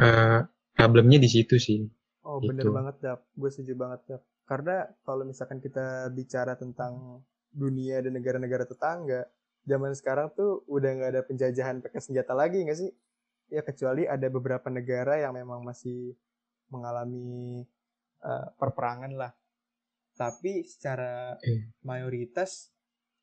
eh, 0.06 0.38
problemnya 0.76 1.18
di 1.24 1.28
situ 1.34 1.54
sih. 1.66 1.80
Oh 2.28 2.38
bener 2.48 2.68
Gitu. 2.68 2.70
banget 2.76 2.96
Dap, 3.04 3.20
gue 3.40 3.50
setuju 3.52 3.74
banget 3.82 4.00
Dap. 4.08 4.22
Karena 4.50 4.76
kalau 5.06 5.24
misalkan 5.30 5.58
kita 5.62 6.10
bicara 6.12 6.52
tentang 6.58 7.22
dunia 7.62 7.96
dan 8.04 8.12
negara-negara 8.18 8.64
tetangga, 8.68 9.24
zaman 9.64 9.92
sekarang 9.96 10.28
tuh 10.36 10.62
udah 10.68 10.90
nggak 10.96 11.10
ada 11.16 11.22
penjajahan 11.24 11.76
pakai 11.84 12.00
senjata 12.02 12.32
lagi 12.36 12.58
nggak 12.66 12.78
sih? 12.82 12.90
Ya 13.52 13.62
kecuali 13.64 14.04
ada 14.06 14.26
beberapa 14.30 14.68
negara 14.68 15.18
yang 15.22 15.32
memang 15.36 15.60
masih 15.64 16.12
mengalami 16.72 17.64
eh, 18.24 18.46
perperangan 18.60 19.12
lah. 19.16 19.32
Tapi 20.20 20.68
secara 20.68 21.40
Eh. 21.40 21.72
mayoritas 21.80 22.68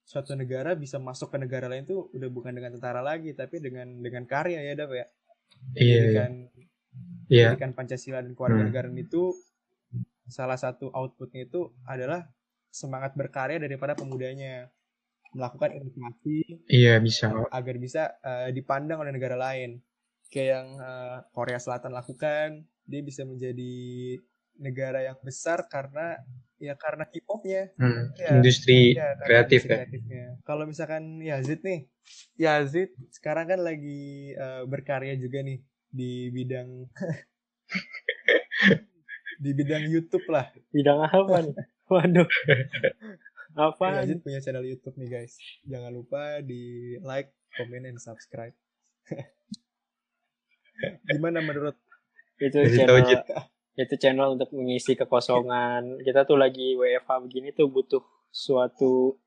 suatu 0.02 0.34
negara 0.34 0.74
bisa 0.74 0.98
masuk 0.98 1.30
ke 1.30 1.38
negara 1.38 1.70
lain 1.70 1.86
tuh 1.86 2.10
udah 2.18 2.30
bukan 2.34 2.58
dengan 2.58 2.74
tentara 2.74 3.06
lagi, 3.06 3.38
tapi 3.38 3.62
dengan 3.62 3.86
dengan 4.02 4.26
karya 4.26 4.66
ya 4.66 4.74
Dap 4.74 4.90
ya. 4.90 4.98
Iya, 4.98 5.06
iya. 5.06 5.06
Pendidikan 5.78 6.34
Iya, 7.30 7.46
pendidikan 7.54 7.72
Pancasila 7.78 8.20
dan 8.26 8.34
kewarganegaraan 8.34 8.98
itu 8.98 9.36
salah 10.28 10.58
satu 10.58 10.90
outputnya 10.92 11.46
itu 11.46 11.70
adalah 11.86 12.26
semangat 12.74 13.14
berkarya 13.14 13.62
daripada 13.62 13.94
pemudanya 13.94 14.68
melakukan 15.36 15.76
inovasi 15.78 16.66
iya 16.72 16.98
bisa. 17.04 17.30
agar 17.52 17.76
bisa 17.78 18.16
eh, 18.24 18.50
dipandang 18.56 19.04
oleh 19.04 19.12
negara 19.14 19.36
lain 19.38 19.78
kayak 20.34 20.48
yang 20.56 20.68
eh, 20.82 21.18
Korea 21.36 21.60
Selatan 21.62 21.94
lakukan 21.94 22.66
dia 22.88 23.02
bisa 23.04 23.24
menjadi 23.28 23.76
negara 24.58 25.02
yang 25.02 25.18
besar 25.22 25.66
karena 25.68 26.18
ya 26.58 26.74
karena 26.74 27.06
K-popnya 27.06 27.70
Hmm, 27.78 28.10
Ya, 28.18 28.42
Industri 28.42 28.98
Ya, 28.98 29.14
kreatif 29.22 29.62
industri 29.62 29.70
ya. 29.70 29.78
kreatifnya. 29.86 30.24
Kalau 30.42 30.64
misalkan 30.66 31.22
Yazid 31.22 31.62
nih, 31.62 31.86
Yazid 32.36 32.90
sekarang 33.14 33.46
kan 33.48 33.60
lagi 33.62 34.34
eh, 34.34 34.64
berkarya 34.66 35.14
juga 35.16 35.42
nih 35.42 35.62
di 35.88 36.30
bidang 36.30 36.86
di 39.44 39.52
bidang 39.54 39.84
YouTube 39.86 40.26
lah. 40.28 40.50
bidang 40.74 41.00
apa 41.06 41.36
nih 41.46 41.56
waduh 41.88 42.28
apa 43.56 43.86
Yazid 44.02 44.20
punya 44.22 44.42
channel 44.42 44.66
YouTube 44.66 44.98
nih 44.98 45.10
guys. 45.10 45.38
Jangan 45.64 45.90
lupa 45.90 46.42
di 46.42 46.94
like, 47.02 47.34
comment, 47.54 47.86
and 47.86 47.98
subscribe. 47.98 48.54
Gimana 51.10 51.42
menurut 51.42 51.74
itu 52.38 52.58
channel. 52.76 53.24
Itu 53.78 53.96
channel 54.02 54.34
untuk 54.34 54.50
mengisi 54.58 54.98
kekosongan 54.98 56.02
kita 56.02 56.26
tuh 56.26 56.36
lagi 56.42 56.74
WFH 56.74 57.10
begini 57.30 57.54
tuh 57.54 57.70
butuh 57.70 58.02
suatu 58.34 59.22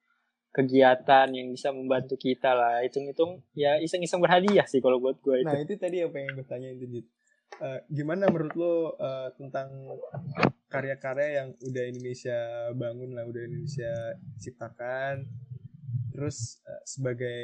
kegiatan 0.51 1.31
yang 1.31 1.55
bisa 1.55 1.71
membantu 1.71 2.19
kita 2.19 2.51
lah 2.51 2.83
hitung-hitung 2.83 3.39
ya 3.55 3.79
iseng-iseng 3.79 4.19
berhadiah 4.19 4.67
sih 4.67 4.83
kalau 4.83 4.99
buat 4.99 5.23
gue 5.23 5.47
itu 5.47 5.47
Nah 5.47 5.63
itu 5.63 5.79
tadi 5.79 6.03
yang 6.03 6.11
pengen 6.11 6.35
gue 6.35 6.47
tanya 6.47 6.69
itu 6.75 6.87
Jit. 6.91 7.07
Eh, 7.61 7.81
gimana 7.91 8.31
menurut 8.31 8.55
lo 8.59 8.75
eh, 8.99 9.29
tentang 9.39 9.71
karya-karya 10.71 11.43
yang 11.43 11.49
udah 11.55 11.85
Indonesia 11.87 12.39
bangun 12.75 13.11
lah, 13.15 13.27
udah 13.27 13.43
Indonesia 13.47 13.91
ciptakan. 14.43 15.27
Terus 16.15 16.63
eh, 16.67 16.83
sebagai 16.83 17.43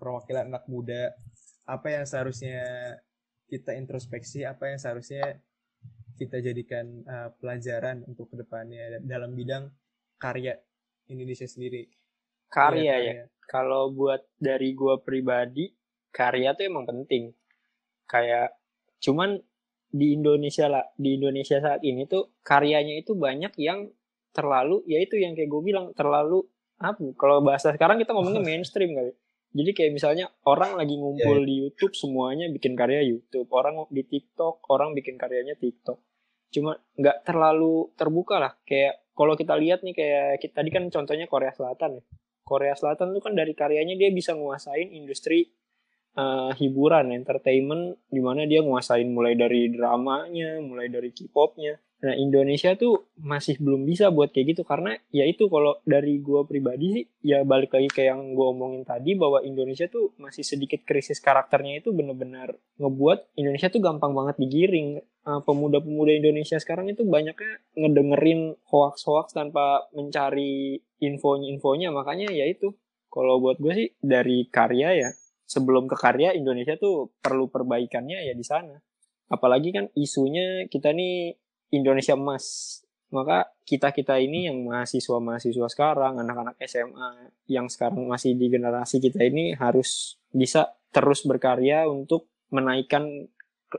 perwakilan 0.00 0.52
anak 0.52 0.64
muda, 0.68 1.12
apa 1.68 1.88
yang 1.92 2.04
seharusnya 2.08 2.64
kita 3.48 3.76
introspeksi, 3.76 4.44
apa 4.44 4.72
yang 4.72 4.80
seharusnya 4.80 5.40
kita 6.16 6.40
jadikan 6.40 7.04
eh, 7.04 7.30
pelajaran 7.36 8.02
untuk 8.08 8.32
ke 8.32 8.40
depannya 8.40 9.00
dalam 9.04 9.36
bidang 9.36 9.68
karya 10.16 10.56
Indonesia 11.12 11.46
sendiri. 11.46 11.86
karya 12.46 12.94
Iya, 12.96 13.12
ya 13.12 13.24
kalau 13.46 13.94
buat 13.94 14.26
dari 14.36 14.74
gue 14.74 14.94
pribadi 15.00 15.70
karya 16.10 16.52
tuh 16.58 16.66
emang 16.66 16.84
penting. 16.84 17.30
Kayak 18.10 18.58
cuman 19.02 19.38
di 19.90 20.18
Indonesia 20.18 20.66
lah 20.66 20.84
di 20.98 21.16
Indonesia 21.16 21.62
saat 21.62 21.80
ini 21.86 22.04
tuh 22.10 22.36
karyanya 22.42 22.98
itu 22.98 23.14
banyak 23.14 23.54
yang 23.56 23.86
terlalu 24.34 24.82
ya 24.84 25.00
itu 25.00 25.16
yang 25.16 25.32
kayak 25.32 25.48
gue 25.48 25.62
bilang 25.62 25.94
terlalu 25.96 26.44
apa 26.76 27.00
kalau 27.16 27.40
bahasa 27.40 27.72
sekarang 27.72 27.96
kita 27.96 28.12
ngomongnya 28.12 28.42
mainstream 28.50 28.92
kali. 28.92 29.14
Jadi 29.56 29.72
kayak 29.72 29.92
misalnya 29.96 30.28
orang 30.44 30.76
lagi 30.76 31.00
ngumpul 31.00 31.40
di 31.40 31.64
YouTube 31.64 31.96
semuanya 31.96 32.50
bikin 32.52 32.76
karya 32.76 33.00
YouTube 33.08 33.48
orang 33.56 33.88
di 33.88 34.04
TikTok 34.04 34.68
orang 34.68 34.92
bikin 34.92 35.16
karyanya 35.16 35.56
TikTok 35.56 35.96
cuma 36.52 36.78
nggak 36.96 37.26
terlalu 37.26 37.90
terbuka 37.98 38.38
lah 38.38 38.52
kayak 38.64 39.12
kalau 39.16 39.34
kita 39.34 39.56
lihat 39.56 39.80
nih 39.82 39.94
kayak 39.96 40.40
kita 40.40 40.62
tadi 40.62 40.70
kan 40.72 40.84
contohnya 40.88 41.26
Korea 41.26 41.52
Selatan 41.52 42.00
ya 42.00 42.04
Korea 42.46 42.78
Selatan 42.78 43.10
tuh 43.10 43.18
kan 43.18 43.34
dari 43.34 43.58
karyanya 43.58 43.98
dia 43.98 44.14
bisa 44.14 44.38
nguasain 44.38 44.94
industri 44.94 45.50
eh, 46.14 46.50
hiburan, 46.62 47.10
entertainment, 47.10 47.98
di 48.06 48.22
mana 48.22 48.46
dia 48.46 48.62
nguasain 48.62 49.10
mulai 49.10 49.34
dari 49.34 49.66
dramanya, 49.74 50.62
mulai 50.62 50.86
dari 50.86 51.10
K-popnya. 51.10 51.74
Nah 51.96 52.12
Indonesia 52.12 52.76
tuh 52.76 53.08
masih 53.16 53.56
belum 53.56 53.88
bisa 53.88 54.12
buat 54.12 54.28
kayak 54.28 54.52
gitu 54.52 54.62
karena 54.68 55.00
ya 55.08 55.24
itu 55.24 55.48
kalau 55.48 55.80
dari 55.88 56.20
gua 56.20 56.44
pribadi 56.44 56.86
sih 56.92 57.04
ya 57.24 57.40
balik 57.40 57.72
lagi 57.72 57.88
kayak 57.88 58.12
yang 58.12 58.22
gua 58.36 58.52
omongin 58.52 58.84
tadi 58.84 59.16
bahwa 59.16 59.40
Indonesia 59.40 59.88
tuh 59.88 60.12
masih 60.20 60.44
sedikit 60.44 60.84
krisis 60.84 61.24
karakternya 61.24 61.80
itu 61.80 61.96
bener-bener 61.96 62.52
ngebuat 62.76 63.40
Indonesia 63.40 63.72
tuh 63.72 63.80
gampang 63.80 64.12
banget 64.12 64.36
digiring. 64.36 65.00
Eh, 65.00 65.40
pemuda-pemuda 65.42 66.12
Indonesia 66.14 66.54
sekarang 66.60 66.86
itu 66.92 67.02
banyaknya 67.02 67.58
ngedengerin 67.74 68.54
hoax-hoax 68.70 69.34
tanpa 69.34 69.88
mencari 69.90 70.78
infonya-infonya 71.02 71.90
makanya 71.90 72.30
ya 72.30 72.46
itu 72.46 72.76
kalau 73.10 73.42
buat 73.42 73.58
gue 73.58 73.72
sih 73.72 73.88
dari 73.98 74.46
karya 74.46 74.88
ya 74.94 75.10
sebelum 75.48 75.90
ke 75.90 75.96
karya 75.98 76.36
Indonesia 76.36 76.78
tuh 76.78 77.16
perlu 77.18 77.50
perbaikannya 77.50 78.22
ya 78.22 78.34
di 78.38 78.44
sana 78.46 78.78
apalagi 79.26 79.74
kan 79.74 79.90
isunya 79.98 80.70
kita 80.70 80.94
nih 80.94 81.34
Indonesia 81.70 82.14
emas. 82.14 82.78
Maka 83.06 83.46
kita 83.62 83.94
kita 83.94 84.18
ini 84.18 84.50
yang 84.50 84.66
mahasiswa 84.66 85.22
mahasiswa 85.22 85.66
sekarang 85.70 86.18
anak-anak 86.18 86.58
SMA 86.66 87.30
yang 87.46 87.70
sekarang 87.70 88.02
masih 88.10 88.34
di 88.34 88.50
generasi 88.50 88.98
kita 88.98 89.22
ini 89.22 89.54
harus 89.54 90.18
bisa 90.34 90.74
terus 90.90 91.22
berkarya 91.22 91.86
untuk 91.86 92.26
menaikkan 92.50 93.30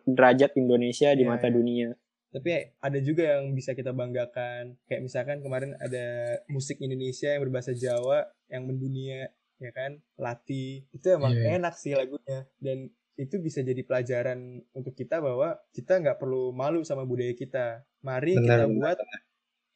derajat 0.08 0.56
Indonesia 0.56 1.12
di 1.12 1.24
Iya, 1.24 1.30
mata 1.30 1.48
iya. 1.52 1.56
dunia. 1.56 1.90
Tapi 2.28 2.50
ada 2.80 3.00
juga 3.00 3.24
yang 3.40 3.52
bisa 3.52 3.72
kita 3.72 3.92
banggakan. 3.92 4.80
Kayak 4.88 5.02
misalkan 5.04 5.40
kemarin 5.40 5.76
ada 5.80 6.38
musik 6.48 6.80
Indonesia 6.80 7.32
yang 7.32 7.44
berbahasa 7.48 7.72
Jawa 7.72 8.28
yang 8.48 8.68
mendunia 8.68 9.32
ya 9.58 9.72
kan? 9.74 10.00
Lati. 10.16 10.88
Itu 10.92 11.08
emang 11.12 11.34
Iya. 11.34 11.58
enak 11.60 11.74
sih 11.76 11.96
lagunya. 11.96 12.46
Dan 12.60 12.92
itu 13.18 13.42
bisa 13.42 13.66
jadi 13.66 13.82
pelajaran 13.82 14.62
untuk 14.78 14.94
kita 14.94 15.18
bahwa 15.18 15.58
kita 15.74 15.98
nggak 15.98 16.22
perlu 16.22 16.54
malu 16.54 16.86
sama 16.86 17.02
budaya 17.02 17.34
kita 17.34 17.82
mari 18.06 18.38
Benar, 18.38 18.46
kita 18.46 18.66
benar, 18.70 18.78
buat 18.78 19.00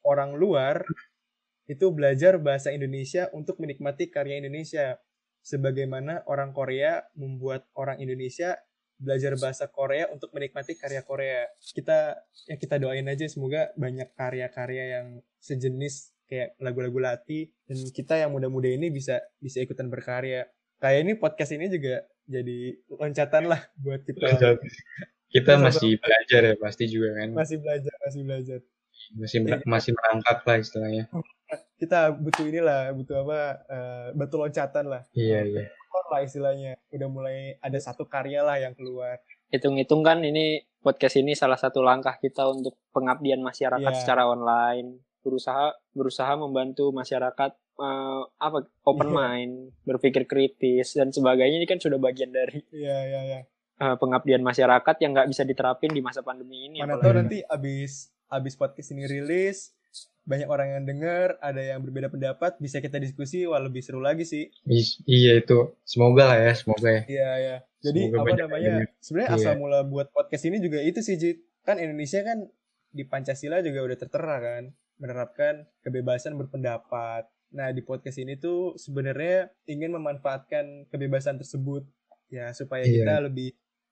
orang 0.06 0.32
luar 0.38 0.75
itu 1.65 1.86
belajar 1.89 2.38
bahasa 2.38 2.69
Indonesia 2.69 3.34
untuk 3.34 3.58
menikmati 3.58 4.13
karya 4.13 4.38
Indonesia 4.38 5.01
sebagaimana 5.41 6.21
orang 6.30 6.54
Korea 6.54 7.01
membuat 7.17 7.65
orang 7.73 7.97
Indonesia 7.97 8.62
belajar 9.01 9.34
bahasa 9.41 9.65
Korea 9.65 10.06
untuk 10.13 10.30
menikmati 10.30 10.77
karya 10.77 11.01
Korea. 11.01 11.49
Kita 11.58 12.21
ya 12.45 12.56
kita 12.62 12.77
doain 12.77 13.10
aja 13.10 13.25
semoga 13.25 13.73
banyak 13.73 14.13
karya-karya 14.13 14.84
yang 15.01 15.08
sejenis 15.41 16.13
kayak 16.30 16.54
lagu-lagu 16.62 17.01
Lati 17.01 17.49
dan 17.65 17.82
kita 17.89 18.21
yang 18.21 18.32
muda-muda 18.32 18.69
ini 18.69 18.93
bisa 18.93 19.17
bisa 19.41 19.58
ikutan 19.58 19.89
berkarya. 19.89 20.45
Kayak 20.77 20.99
ini 21.01 21.13
podcast 21.17 21.51
ini 21.58 21.65
juga 21.67 22.06
jadi 22.31 22.59
loncatan 22.89 23.43
lah 23.45 23.61
buat 23.77 24.01
kita 24.01 24.55
kita 25.27 25.51
masih 25.57 25.99
belajar 25.99 26.41
ya 26.43 26.55
pasti 26.55 26.83
juga 26.87 27.19
kan 27.19 27.29
masih 27.31 27.57
belajar 27.59 27.93
masih 28.01 28.21
belajar. 28.23 28.59
masih 29.11 29.39
mer- 29.41 29.65
masih 29.65 29.91
merangkak 29.91 30.39
lah 30.41 30.57
istilahnya 30.57 31.05
Kita 31.75 32.13
butuh 32.13 32.47
inilah 32.47 32.95
butuh 32.95 33.27
apa 33.27 33.39
eh, 33.67 34.07
batu 34.15 34.39
loncatan 34.39 34.85
lah. 34.87 35.03
iya 35.11 35.43
iya 35.43 35.67
lah 36.11 36.21
istilahnya. 36.21 36.75
Udah 36.91 37.07
mulai 37.07 37.55
ada 37.57 37.79
satu 37.79 38.03
karya 38.05 38.43
lah 38.43 38.59
yang 38.59 38.75
keluar. 38.75 39.19
hitung-hitung 39.47 39.99
kan 39.99 40.23
ini 40.23 40.63
podcast 40.79 41.19
ini 41.19 41.35
salah 41.35 41.59
satu 41.59 41.83
langkah 41.83 42.15
kita 42.15 42.47
untuk 42.47 42.79
pengabdian 42.91 43.39
masyarakat 43.39 43.83
Iya. 43.83 43.99
secara 43.99 44.23
online 44.23 45.03
berusaha 45.21 45.75
berusaha 45.91 46.31
membantu 46.35 46.91
masyarakat 46.91 47.51
eh, 47.81 48.21
apa 48.37 48.57
open 48.83 49.09
Iya. 49.09 49.15
mind 49.15 49.53
berpikir 49.81 50.23
kritis 50.23 50.93
dan 50.93 51.09
sebagainya 51.09 51.57
ini 51.57 51.65
kan 51.65 51.77
sudah 51.77 51.97
bagian 51.97 52.29
dari 52.29 52.61
Iya 52.71 52.97
iya 53.03 53.21
iya. 53.25 53.39
eh, 53.77 53.95
pengabdian 53.97 54.39
masyarakat 54.39 54.95
yang 54.99 55.11
nggak 55.11 55.27
bisa 55.27 55.41
diterapin 55.41 55.89
di 55.89 55.99
masa 55.99 56.21
pandemi 56.21 56.67
ini 56.67 56.79
Mana 56.79 56.95
tahu 56.95 57.17
nanti 57.17 57.41
abis 57.43 58.13
abis 58.27 58.53
podcast 58.53 58.93
ini 58.93 59.05
rilis 59.05 59.73
banyak 60.21 60.45
orang 60.45 60.69
yang 60.71 60.83
denger, 60.85 61.41
ada 61.41 61.57
yang 61.57 61.81
berbeda 61.81 62.05
pendapat, 62.07 62.53
bisa 62.55 62.77
kita 62.77 63.01
diskusi, 63.01 63.41
wah 63.43 63.57
lebih 63.57 63.81
seru 63.81 63.97
lagi 63.97 64.21
sih. 64.21 64.53
Is- 64.69 65.01
iya 65.03 65.33
itu 65.35 65.73
semoga 65.81 66.29
lah 66.29 66.39
ya 66.39 66.53
semoga 66.53 66.87
ya 66.87 67.01
Iya 67.09 67.29
ya. 67.35 67.55
Jadi 67.81 68.01
Semoga 68.05 68.21
apa 68.21 68.37
namanya? 68.37 68.71
Sebenarnya 69.01 69.29
Iya. 69.33 69.39
asal 69.41 69.53
mula 69.57 69.81
buat 69.81 70.13
podcast 70.13 70.45
ini 70.45 70.61
juga 70.61 70.77
itu 70.79 71.01
sih, 71.01 71.17
Jit. 71.17 71.41
Kan 71.65 71.81
Indonesia 71.81 72.21
kan 72.21 72.45
di 72.87 73.01
Pancasila 73.01 73.59
juga 73.59 73.81
udah 73.81 73.97
tertera 73.97 74.37
kan, 74.37 74.63
menerapkan 74.95 75.53
kebebasan 75.81 76.37
berpendapat. 76.37 77.25
Nah, 77.51 77.67
di 77.69 77.83
podcast 77.83 78.15
ini 78.15 78.39
tuh 78.39 78.79
sebenarnya 78.79 79.51
ingin 79.67 79.91
memanfaatkan 79.91 80.87
kebebasan 80.87 81.35
tersebut 81.35 81.83
ya 82.31 82.55
supaya 82.55 82.87
Iya. 82.87 82.91
kita 83.03 83.13
lebih 83.27 83.49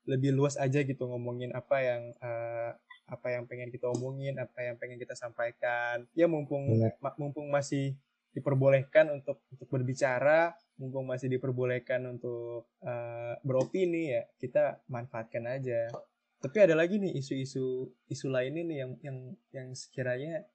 lebih 0.07 0.31
luas 0.31 0.55
aja 0.55 0.79
gitu 0.81 1.03
ngomongin 1.05 1.51
apa 1.51 1.77
yang 1.83 2.01
eh, 2.17 2.71
apa 3.09 3.27
yang 3.29 3.45
pengen 3.45 3.67
kita 3.69 3.89
omongin, 3.89 4.39
apa 4.39 4.63
yang 4.63 4.79
pengen 4.79 4.95
kita 4.95 5.13
sampaikan. 5.13 6.07
Ya 6.15 6.25
mumpung 6.25 6.71
Benar. 6.71 6.95
ma- 7.03 7.17
mumpung 7.19 7.51
masih 7.51 7.99
diperbolehkan 8.31 9.11
untuk 9.11 9.43
untuk 9.51 9.67
berbicara, 9.67 10.55
mumpung 10.79 11.03
masih 11.03 11.27
diperbolehkan 11.27 12.05
untuk 12.07 12.69
eh, 12.79 13.33
beropini 13.43 14.15
ya, 14.15 14.23
kita 14.39 14.79
manfaatkan 14.87 15.43
aja. 15.45 15.91
Tapi 16.39 16.57
ada 16.63 16.79
lagi 16.79 16.95
nih 16.95 17.19
isu-isu 17.19 17.91
isu 18.07 18.27
lainnya 18.31 18.63
nih 18.63 18.77
yang 18.87 18.91
yang 19.03 19.17
yang 19.51 19.67
sekiranya 19.75 20.47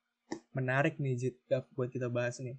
menarik 0.56 0.96
nih 0.96 1.14
Jit 1.20 1.36
buat 1.76 1.92
kita 1.92 2.08
bahas 2.08 2.40
nih. 2.40 2.56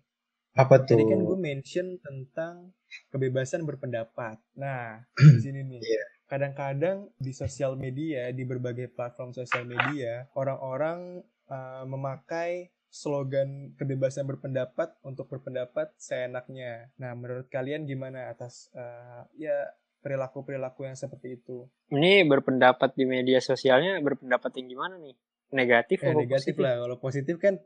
Apa 0.55 0.87
tuh 0.87 0.95
Tadi 0.95 1.03
kan 1.03 1.19
gue 1.19 1.37
mention 1.37 1.99
tentang 1.99 2.71
kebebasan 3.11 3.67
berpendapat. 3.67 4.39
Nah, 4.55 5.03
di 5.35 5.39
sini 5.43 5.61
nih. 5.67 5.81
Iya. 5.83 6.03
Kadang-kadang 6.25 7.11
di 7.19 7.35
sosial 7.35 7.75
media, 7.77 8.31
di 8.31 8.47
berbagai 8.47 8.89
platform 8.95 9.35
sosial 9.35 9.67
media, 9.67 10.25
orang-orang 10.33 11.21
uh, 11.51 11.83
memakai 11.85 12.71
slogan 12.87 13.75
kebebasan 13.75 14.23
berpendapat 14.23 14.95
untuk 15.03 15.27
berpendapat 15.27 15.91
seenaknya. 15.99 16.87
Nah, 16.97 17.11
menurut 17.13 17.51
kalian 17.51 17.83
gimana 17.83 18.31
atas 18.31 18.71
uh, 18.73 19.27
ya 19.35 19.53
perilaku-perilaku 19.99 20.87
yang 20.87 20.95
seperti 20.95 21.35
itu? 21.43 21.67
Ini 21.91 22.23
berpendapat 22.25 22.95
di 22.95 23.03
media 23.03 23.43
sosialnya 23.43 23.99
berpendapat 23.99 24.55
yang 24.55 24.67
gimana 24.71 24.95
nih? 24.97 25.15
Negatif 25.51 26.01
Eh, 26.01 26.09
atau 26.09 26.23
negatif 26.23 26.55
positif? 26.55 26.63
lah. 26.63 26.73
Kalau 26.79 26.97
positif 27.03 27.35
kan 27.37 27.59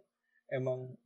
emang 0.50 0.98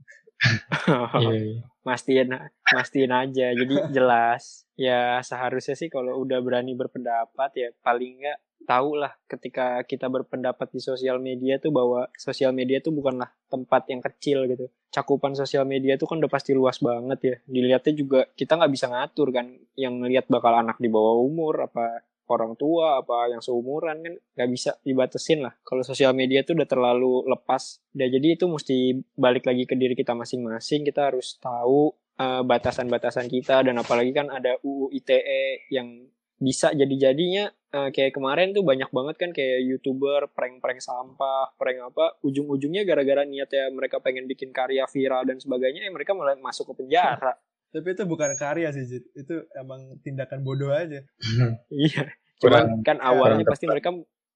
Iya, 1.24 1.32
iya. 1.34 1.62
mastiin 1.84 2.30
mastiin 2.72 3.12
aja. 3.14 3.48
Jadi 3.56 3.76
jelas. 3.96 4.68
Ya 4.74 5.22
seharusnya 5.22 5.78
sih 5.78 5.88
kalau 5.88 6.18
udah 6.24 6.42
berani 6.42 6.74
berpendapat 6.74 7.52
ya 7.56 7.70
paling 7.86 8.26
nggak 8.26 8.40
tahu 8.64 8.96
lah 8.96 9.12
ketika 9.28 9.84
kita 9.84 10.08
berpendapat 10.08 10.72
di 10.72 10.80
sosial 10.80 11.20
media 11.20 11.60
tuh 11.60 11.76
bahwa 11.76 12.08
sosial 12.16 12.56
media 12.56 12.80
tuh 12.80 12.96
bukanlah 12.96 13.30
tempat 13.52 13.92
yang 13.92 14.02
kecil 14.02 14.48
gitu. 14.50 14.72
Cakupan 14.90 15.36
sosial 15.36 15.68
media 15.68 16.00
tuh 16.00 16.08
kan 16.10 16.18
udah 16.20 16.32
pasti 16.32 16.56
luas 16.56 16.80
banget 16.80 17.20
ya. 17.22 17.36
Dilihatnya 17.46 17.94
juga 17.94 18.20
kita 18.34 18.58
nggak 18.58 18.74
bisa 18.74 18.88
ngatur 18.90 19.30
kan 19.36 19.52
yang 19.78 20.00
ngelihat 20.02 20.26
bakal 20.32 20.56
anak 20.56 20.80
di 20.80 20.90
bawah 20.90 21.20
umur 21.22 21.68
apa 21.70 22.02
orang 22.28 22.56
tua 22.56 23.04
apa 23.04 23.28
yang 23.32 23.44
seumuran 23.44 24.00
kan 24.00 24.14
nggak 24.16 24.50
bisa 24.50 24.72
dibatasin 24.86 25.44
lah. 25.44 25.54
Kalau 25.64 25.84
sosial 25.84 26.16
media 26.16 26.42
tuh 26.48 26.56
udah 26.56 26.68
terlalu 26.70 27.28
lepas. 27.28 27.84
Ya 27.92 28.08
jadi 28.08 28.40
itu 28.40 28.48
mesti 28.48 29.04
balik 29.20 29.44
lagi 29.44 29.68
ke 29.68 29.76
diri 29.76 29.94
kita 29.98 30.16
masing-masing. 30.16 30.88
Kita 30.88 31.12
harus 31.12 31.38
tahu 31.44 31.92
eh, 32.20 32.42
batasan-batasan 32.44 33.28
kita. 33.28 33.62
Dan 33.68 33.80
apalagi 33.80 34.16
kan 34.16 34.32
ada 34.32 34.56
UU 34.64 34.96
ITE 34.96 35.68
yang 35.74 36.08
bisa 36.40 36.76
jadi-jadinya 36.76 37.52
eh, 37.52 37.90
kayak 37.92 38.16
kemarin 38.16 38.52
tuh 38.52 38.64
banyak 38.64 38.92
banget 38.92 39.16
kan 39.20 39.30
kayak 39.32 39.60
youtuber 39.64 40.32
prank-prank 40.32 40.80
sampah 40.80 41.52
prank 41.60 41.92
apa. 41.92 42.24
Ujung-ujungnya 42.24 42.88
gara-gara 42.88 43.28
niatnya 43.28 43.68
mereka 43.76 44.00
pengen 44.00 44.32
bikin 44.32 44.56
karya 44.56 44.88
viral 44.88 45.28
dan 45.28 45.44
sebagainya 45.44 45.84
ya 45.84 45.92
mereka 45.92 46.16
malah 46.16 46.40
masuk 46.40 46.72
ke 46.72 46.84
penjara 46.84 47.36
tapi 47.74 47.88
itu 47.90 48.06
bukan 48.06 48.32
karya 48.34 48.70
sih 48.70 48.86
Jit. 48.86 49.04
Itu 49.12 49.50
emang 49.54 49.98
tindakan 50.00 50.40
bodoh 50.42 50.70
aja. 50.70 51.02
Iya. 51.74 52.14
Cuman 52.38 52.40
Kurang- 52.40 52.86
kan 52.86 52.98
awalnya 53.00 53.42
pasti 53.44 53.66
mereka 53.66 53.90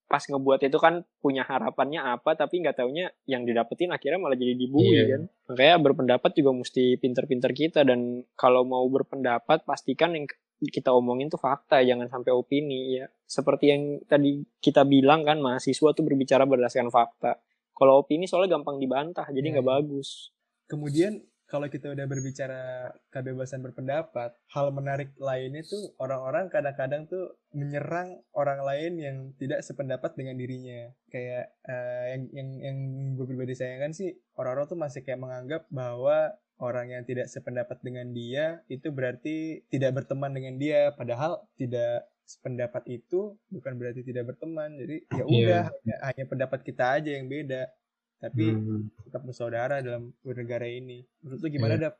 pas 0.07 0.23
ngebuat 0.23 0.63
itu 0.63 0.79
kan 0.79 1.03
punya 1.19 1.43
harapannya 1.43 1.99
apa 1.99 2.31
tapi 2.33 2.63
nggak 2.63 2.79
taunya 2.79 3.11
yang 3.25 3.43
didapetin 3.43 3.91
akhirnya 3.91 4.15
malah 4.17 4.33
jadi 4.33 4.55
dibully 4.55 4.89
Iya. 4.89 5.03
kan. 5.07 5.21
Makanya 5.47 5.75
berpendapat 5.77 6.31
juga 6.33 6.51
mesti 6.53 6.95
pinter-pinter 6.95 7.51
kita 7.51 7.83
dan 7.83 7.99
kalau 8.33 8.63
mau 8.63 8.87
berpendapat 8.87 9.61
pastikan 9.61 10.15
yang 10.15 10.25
kita 10.57 10.89
omongin 10.89 11.27
tuh 11.27 11.37
fakta 11.37 11.83
jangan 11.83 12.07
sampai 12.07 12.31
opini 12.31 12.97
ya. 12.97 13.05
Seperti 13.23 13.65
yang 13.67 13.81
tadi 14.03 14.41
kita 14.57 14.81
bilang 14.81 15.21
kan 15.21 15.37
mahasiswa 15.37 15.91
tuh 15.91 16.01
berbicara 16.01 16.43
berdasarkan 16.43 16.89
fakta. 16.89 17.37
Kalau 17.71 18.01
opini 18.01 18.25
soalnya 18.25 18.55
gampang 18.55 18.79
dibantah 18.79 19.27
jadi 19.27 19.43
Iya, 19.43 19.53
nggak 19.53 19.67
iya. 19.67 19.73
bagus. 19.75 20.31
Kemudian 20.65 21.19
kalau 21.47 21.71
kita 21.71 21.95
udah 21.95 22.05
berbicara 22.11 22.91
kebebasan 23.07 23.63
berpendapat, 23.63 24.35
hal 24.51 24.67
menarik 24.75 25.15
lainnya 25.15 25.63
tuh 25.63 25.95
orang-orang 25.95 26.51
kadang-kadang 26.51 27.07
tuh 27.07 27.39
menyerang 27.55 28.19
orang 28.35 28.67
lain 28.67 28.93
yang 28.99 29.17
tidak 29.39 29.63
sependapat 29.63 30.11
dengan 30.19 30.35
dirinya. 30.35 30.91
Kayak 31.07 31.55
eh, 31.63 32.03
yang 32.13 32.23
yang 32.35 32.49
yang 32.59 32.77
gue 33.15 33.25
pribadi 33.25 33.55
sayangkan 33.55 33.95
sih 33.95 34.11
orang-orang 34.35 34.67
tuh 34.67 34.79
masih 34.79 35.01
kayak 35.07 35.23
menganggap 35.23 35.63
bahwa 35.71 36.35
orang 36.59 36.91
yang 36.91 37.03
tidak 37.07 37.31
sependapat 37.31 37.79
dengan 37.79 38.11
dia 38.11 38.59
itu 38.67 38.91
berarti 38.91 39.63
tidak 39.71 40.03
berteman 40.03 40.35
dengan 40.35 40.59
dia, 40.59 40.91
padahal 40.99 41.47
tidak 41.55 42.11
sependapat 42.27 42.83
itu 42.91 43.39
bukan 43.47 43.79
berarti 43.79 44.03
tidak 44.03 44.35
berteman. 44.35 44.75
Jadi 44.75 44.95
ya 45.15 45.23
udah 45.23 45.63
hanya, 45.71 45.95
hanya 46.11 46.25
pendapat 46.27 46.59
kita 46.67 46.99
aja 46.99 47.15
yang 47.15 47.31
beda. 47.31 47.71
Tapi 48.17 48.45
Hmm. 48.53 48.89
tetap 49.05 49.21
bersaudara 49.23 49.79
dalam 49.85 50.11
bernegara 50.25 50.67
ini. 50.67 51.05
Menurut 51.23 51.39
lu 51.43 51.49
gimana, 51.53 51.75
Dap? 51.77 51.93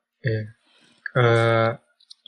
Eh, 1.18 1.70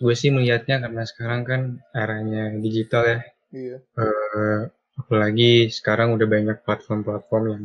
gue 0.04 0.15
sih 0.21 0.32
melihatnya 0.36 0.75
karena 0.84 1.04
sekarang 1.12 1.41
kan 1.49 1.62
eranya 2.04 2.43
digital 2.65 3.04
ya 3.13 3.19
Iya. 3.49 3.78
Eh, 4.04 4.60
apalagi 5.02 5.52
sekarang 5.78 6.10
udah 6.15 6.28
banyak 6.36 6.58
platform-platform 6.65 7.43
yang 7.54 7.63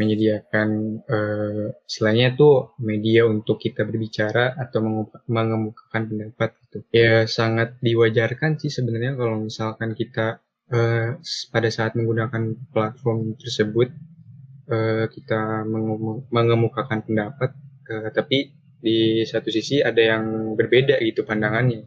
menyediakan 0.00 0.68
eh, 1.16 1.66
istilahnya 1.88 2.28
tuh 2.40 2.54
media 2.90 3.22
untuk 3.34 3.56
kita 3.64 3.82
berbicara 3.88 4.44
atau 4.64 4.80
mengemukakan 5.36 6.02
pendapat 6.10 6.50
gitu. 6.66 6.78
Ya 6.94 7.14
sangat 7.38 7.68
diwajarkan 7.86 8.52
sih 8.62 8.70
sebenarnya 8.76 9.12
kalau 9.20 9.36
misalkan 9.48 9.90
kita 10.00 10.26
eh, 10.76 11.08
s- 11.22 11.46
pada 11.54 11.68
saat 11.76 11.92
menggunakan 11.98 12.42
platform 12.74 13.18
tersebut 13.42 13.88
eh, 14.68 15.06
kita 15.10 15.66
mengemu- 15.66 16.26
mengemukakan 16.30 17.02
pendapat, 17.06 17.50
eh, 17.90 18.08
tapi 18.14 18.38
di 18.82 19.22
satu 19.22 19.48
sisi 19.50 19.78
ada 19.78 20.02
yang 20.02 20.54
berbeda 20.58 20.98
gitu 21.02 21.22
pandangannya. 21.22 21.86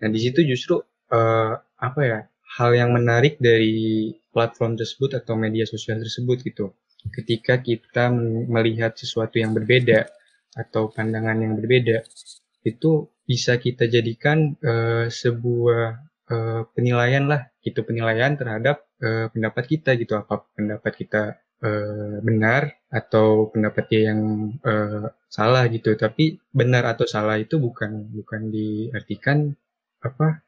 Nah 0.00 0.08
di 0.12 0.20
situ 0.20 0.44
justru 0.44 0.80
eh, 1.12 1.52
apa 1.58 2.00
ya 2.04 2.20
hal 2.60 2.70
yang 2.76 2.90
menarik 2.94 3.40
dari 3.40 4.12
platform 4.30 4.76
tersebut 4.78 5.16
atau 5.18 5.34
media 5.34 5.64
sosial 5.66 5.98
tersebut 5.98 6.42
gitu. 6.44 6.74
Ketika 7.04 7.60
kita 7.60 8.08
melihat 8.48 8.96
sesuatu 8.96 9.36
yang 9.36 9.52
berbeda 9.52 10.08
atau 10.56 10.88
pandangan 10.88 11.36
yang 11.40 11.54
berbeda, 11.58 12.00
itu 12.64 13.10
bisa 13.24 13.56
kita 13.60 13.88
jadikan 13.88 14.56
eh, 14.60 15.06
sebuah 15.08 15.84
eh, 16.30 16.62
penilaian 16.72 17.24
lah, 17.28 17.42
gitu 17.60 17.84
penilaian 17.84 18.36
terhadap 18.36 18.84
eh, 19.00 19.28
pendapat 19.32 19.64
kita 19.68 19.96
gitu. 20.00 20.16
Apa 20.16 20.48
pendapat 20.56 20.92
kita 20.96 21.22
eh, 21.62 22.16
benar 22.26 22.62
atau 22.90 23.50
pendapat 23.52 23.84
dia 23.90 24.02
yang 24.14 24.20
eh, 24.64 25.06
salah 25.30 25.64
gitu. 25.74 25.90
Tapi 25.98 26.24
benar 26.60 26.84
atau 26.94 27.06
salah 27.14 27.36
itu 27.44 27.56
bukan 27.62 27.92
bukan 28.18 28.42
diartikan 28.54 29.38
apa 30.04 30.42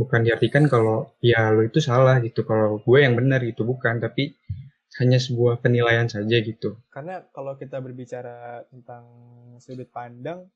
bukan 0.00 0.20
diartikan 0.26 0.64
kalau 0.72 0.98
ya 1.22 1.50
lo 1.54 1.62
itu 1.70 1.78
salah 1.82 2.16
gitu 2.26 2.40
kalau 2.50 2.80
gue 2.86 2.98
yang 3.04 3.14
benar 3.20 3.40
gitu 3.50 3.62
bukan 3.66 3.98
tapi 4.04 4.34
hanya 5.00 5.18
sebuah 5.26 5.54
penilaian 5.64 6.08
saja 6.10 6.36
gitu 6.42 6.70
Karena 6.94 7.22
kalau 7.34 7.54
kita 7.54 7.78
berbicara 7.78 8.66
tentang 8.70 9.04
sudut 9.62 9.86
pandang, 9.94 10.50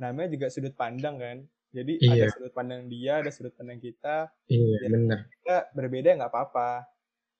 namanya 0.00 0.28
juga 0.34 0.46
sudut 0.54 0.74
pandang 0.76 1.16
kan. 1.20 1.38
Jadi 1.76 1.92
ada 2.08 2.24
Iya. 2.24 2.30
sudut 2.32 2.52
pandang 2.56 2.82
dia, 2.92 3.20
ada 3.22 3.30
sudut 3.34 3.54
pandang 3.58 3.80
kita. 3.82 4.32
iya 4.54 4.78
Ya. 4.84 4.88
benar 4.94 5.20
Kita 5.32 5.56
berbeda 5.76 6.10
nggak 6.18 6.32
apa-apa. 6.32 6.70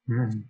Hmm, 0.07 0.45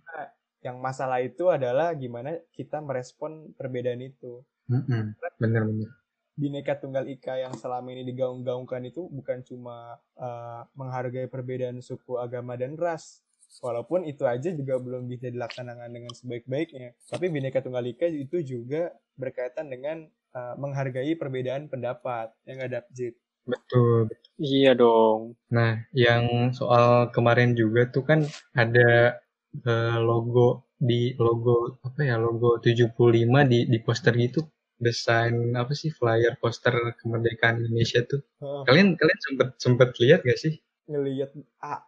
Yang 0.65 0.77
masalah 0.81 1.21
itu 1.21 1.45
adalah 1.53 1.93
gimana 1.93 2.41
kita 2.49 2.81
merespon 2.81 3.53
perbedaan 3.53 4.01
itu. 4.01 4.41
hmm, 4.65 4.81
hmm. 4.81 5.03
benar 5.37 5.61
benar 5.69 5.89
Bineka 6.35 6.75
Tunggal 6.75 7.07
Ika 7.07 7.39
yang 7.39 7.55
selama 7.55 7.95
ini 7.95 8.03
digaung-gaungkan 8.11 8.83
itu 8.83 9.07
bukan 9.07 9.39
cuma 9.47 9.95
eh, 10.19 10.61
menghargai 10.75 11.31
perbedaan 11.31 11.79
suku, 11.79 12.19
agama, 12.19 12.59
dan 12.59 12.75
ras. 12.75 13.23
Walaupun 13.63 14.03
itu 14.03 14.27
aja 14.27 14.51
juga 14.51 14.75
belum 14.75 15.07
bisa 15.07 15.31
dilaksanakan 15.31 15.87
dengan 15.87 16.11
sebaik-baiknya. 16.11 16.91
Tapi 17.07 17.31
Bineka 17.31 17.63
Tunggal 17.63 17.87
Ika 17.87 18.11
itu 18.11 18.43
juga 18.43 18.91
berkaitan 19.15 19.71
dengan 19.71 20.03
eh, 20.11 20.55
menghargai 20.59 21.15
perbedaan 21.15 21.71
pendapat 21.71 22.35
yang 22.43 22.59
ada 22.65 22.83
Jit. 22.91 23.15
betul 23.45 24.09
Iya 24.41 24.73
dong. 24.75 25.37
nah 25.47 25.79
yang 25.95 26.51
soal 26.51 27.13
kemarin 27.15 27.55
juga 27.55 27.87
tuh 27.87 28.03
kan 28.03 28.19
ada 28.51 29.21
eh, 29.63 29.97
logo 30.03 30.67
di 30.75 31.15
logo 31.15 31.79
apa 31.87 32.01
ya 32.03 32.15
logo 32.19 32.59
75 32.59 33.47
di 33.47 33.59
di 33.71 33.77
poster 33.79 34.13
gitu. 34.19 34.43
Desain 34.75 35.55
apa 35.55 35.71
sih 35.71 35.87
flyer 35.87 36.35
poster 36.35 36.75
kemerdekaan 36.99 37.63
Indonesia 37.63 38.03
tuh. 38.03 38.19
Kalian 38.67 38.99
kalian 38.99 39.19
sempet 39.23 39.49
sempet 39.55 39.89
lihat 40.03 40.19
gak 40.27 40.35
sih? 40.35 40.53
Ngelihat 40.91 41.31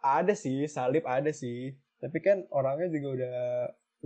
ada 0.00 0.32
sih 0.32 0.64
salib 0.66 1.04
ada 1.04 1.28
sih. 1.30 1.76
Tapi 2.00 2.18
kan 2.24 2.48
orangnya 2.48 2.88
juga 2.88 3.08
udah 3.16 3.36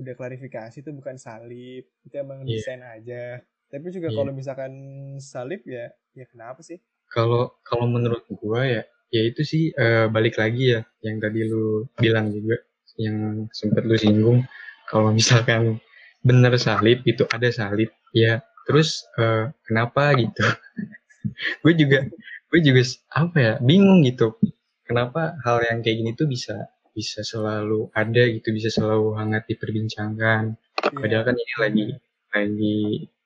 udah 0.02 0.14
klarifikasi 0.18 0.82
itu 0.82 0.90
bukan 0.90 1.14
salib. 1.20 1.84
Itu 2.02 2.14
emang 2.18 2.42
Iya. 2.42 2.58
desain 2.58 2.82
aja. 2.82 3.24
Tapi 3.70 3.86
juga 3.94 4.08
Iya. 4.10 4.16
kalau 4.18 4.32
misalkan 4.34 4.72
salib 5.22 5.62
ya 5.62 5.94
ya 6.12 6.24
kenapa 6.26 6.60
sih? 6.66 6.82
Kalau 7.08 7.54
kalau 7.62 7.86
menurut 7.86 8.24
gua 8.40 8.64
ya, 8.66 8.82
ya 9.14 9.22
itu 9.22 9.44
sih 9.46 9.70
eh, 9.72 10.08
balik 10.10 10.40
lagi 10.42 10.74
ya 10.74 10.80
yang 11.06 11.20
tadi 11.22 11.44
lu 11.46 11.86
bilang 11.96 12.32
juga, 12.32 12.56
yang 13.00 13.48
sempat 13.52 13.84
lu 13.86 13.96
singgung. 13.96 14.44
Kalau 14.88 15.12
misalkan 15.14 15.80
bener 16.22 16.54
salib 16.60 17.02
itu 17.08 17.24
ada 17.30 17.48
salib, 17.50 17.90
ya 18.14 18.42
terus 18.68 19.06
eh, 19.18 19.50
kenapa 19.66 20.14
gitu? 20.18 20.42
gue 21.62 21.72
juga 21.74 21.98
gue 22.52 22.60
juga 22.60 22.82
apa 23.16 23.36
ya 23.38 23.52
bingung 23.62 24.04
gitu. 24.04 24.36
Kenapa 24.84 25.38
hal 25.40 25.64
yang 25.64 25.80
kayak 25.80 25.96
gini 26.04 26.10
tuh 26.12 26.28
bisa 26.28 26.68
bisa 26.92 27.24
selalu 27.24 27.88
ada 27.96 28.22
gitu, 28.28 28.52
bisa 28.52 28.68
selalu 28.68 29.16
hangat 29.16 29.48
diperbincangkan. 29.48 30.52
Iya. 30.56 30.98
Padahal 31.00 31.24
kan 31.24 31.36
ini 31.40 31.54
lagi 31.56 31.86
lagi 32.32 32.78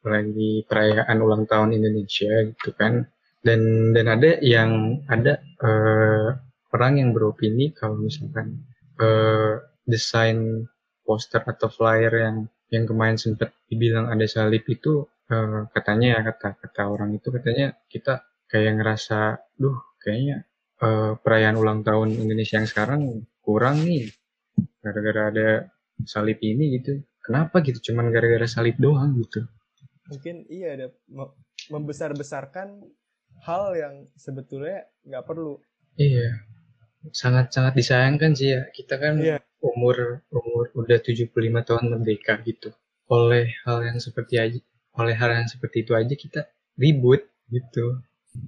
lagi 0.07 0.53
perayaan 0.71 1.19
ulang 1.19 1.45
tahun 1.51 1.75
Indonesia 1.75 2.31
gitu 2.47 2.71
kan. 2.79 3.03
Dan 3.43 3.91
dan 3.95 4.07
ada 4.07 4.39
yang 4.43 5.03
ada 5.11 5.43
eh, 5.43 6.29
orang 6.75 6.93
yang 6.99 7.11
beropini 7.11 7.75
kalau 7.75 7.99
misalkan 7.99 8.63
eh, 9.01 9.55
desain 9.87 10.67
poster 11.07 11.43
atau 11.43 11.69
flyer 11.71 12.13
yang 12.13 12.37
yang 12.75 12.85
kemarin 12.85 13.15
sempat 13.15 13.55
dibilang 13.71 14.11
ada 14.11 14.27
salib 14.27 14.67
itu 14.67 15.07
eh, 15.31 15.61
katanya 15.71 16.19
ya 16.19 16.21
kata 16.35 16.49
kata 16.59 16.83
orang 16.91 17.15
itu 17.15 17.29
katanya 17.31 17.77
kita 17.87 18.27
kayak 18.51 18.79
ngerasa, 18.79 19.39
duh 19.59 19.79
kayaknya 20.03 20.47
eh, 20.83 21.13
perayaan 21.19 21.57
ulang 21.59 21.81
tahun 21.83 22.15
Indonesia 22.15 22.59
yang 22.59 22.69
sekarang 22.71 23.03
kurang 23.43 23.83
nih 23.87 24.11
gara-gara 24.83 25.23
ada 25.31 25.49
salib 26.05 26.39
ini 26.43 26.79
gitu. 26.81 27.01
Kenapa 27.25 27.59
gitu? 27.65 27.91
Cuman 27.91 28.15
gara-gara 28.15 28.47
salib 28.47 28.79
doang 28.79 29.19
gitu. 29.19 29.47
mungkin 30.07 30.47
iya 30.47 30.79
ada 30.79 30.87
me- 31.11 31.35
membesar-besarkan 31.67 32.79
hal 33.43 33.75
yang 33.75 33.95
sebetulnya 34.15 34.87
nggak 35.03 35.27
perlu 35.27 35.59
Iya. 35.99 36.47
Sangat-sangat 37.13 37.75
disayangkan 37.77 38.33
sih 38.35 38.55
ya. 38.55 38.67
Kita 38.71 38.97
kan 38.97 39.19
Iya. 39.21 39.39
umur 39.63 40.23
umur 40.31 40.71
udah 40.75 40.99
75 41.03 41.63
tahun 41.67 41.85
merdeka 41.93 42.39
gitu. 42.47 42.71
Oleh 43.11 43.55
hal 43.67 43.83
yang 43.87 43.99
seperti 44.03 44.35
aja 44.39 44.59
oleh 44.97 45.15
hal 45.15 45.31
yang 45.31 45.49
seperti 45.49 45.85
itu 45.85 45.93
aja 45.93 46.15
kita 46.17 46.41
ribut 46.81 47.21
gitu. 47.53 48.01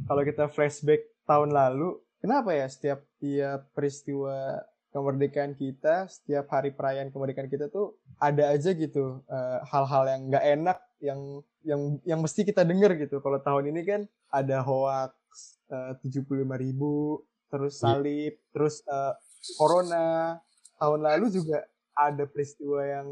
kalau 0.09 0.21
kita 0.25 0.49
flashback 0.53 1.05
tahun 1.29 1.53
lalu 1.53 2.01
kenapa 2.21 2.57
ya 2.57 2.67
setiap 2.69 3.05
tiap 3.21 3.69
peristiwa 3.77 4.65
kemerdekaan 4.93 5.53
kita 5.57 6.09
setiap 6.09 6.49
hari 6.49 6.73
perayaan 6.73 7.13
kemerdekaan 7.13 7.53
kita 7.53 7.69
tuh 7.69 8.01
ada 8.17 8.53
aja 8.53 8.73
gitu 8.73 9.21
eh, 9.29 9.59
hal-hal 9.69 10.05
yang 10.09 10.21
nggak 10.33 10.45
enak 10.57 10.79
yang 10.99 11.21
yang 11.63 11.81
yang 12.05 12.21
mesti 12.25 12.43
kita 12.49 12.65
dengar 12.65 12.97
gitu 12.97 13.21
kalau 13.21 13.39
tahun 13.39 13.71
ini 13.71 13.81
kan 13.85 14.01
ada 14.33 14.65
hoax 14.65 15.13
tujuh 16.01 16.25
puluh 16.25 16.49
ribu 16.57 17.21
terus 17.49 17.75
Iya. 17.75 17.83
salib 17.83 18.35
terus 18.51 18.81
eh, 18.83 19.15
corona 19.55 20.37
tahun 20.77 21.01
lalu 21.03 21.27
juga 21.33 21.65
ada 21.93 22.25
peristiwa 22.25 22.81
yang 22.81 23.09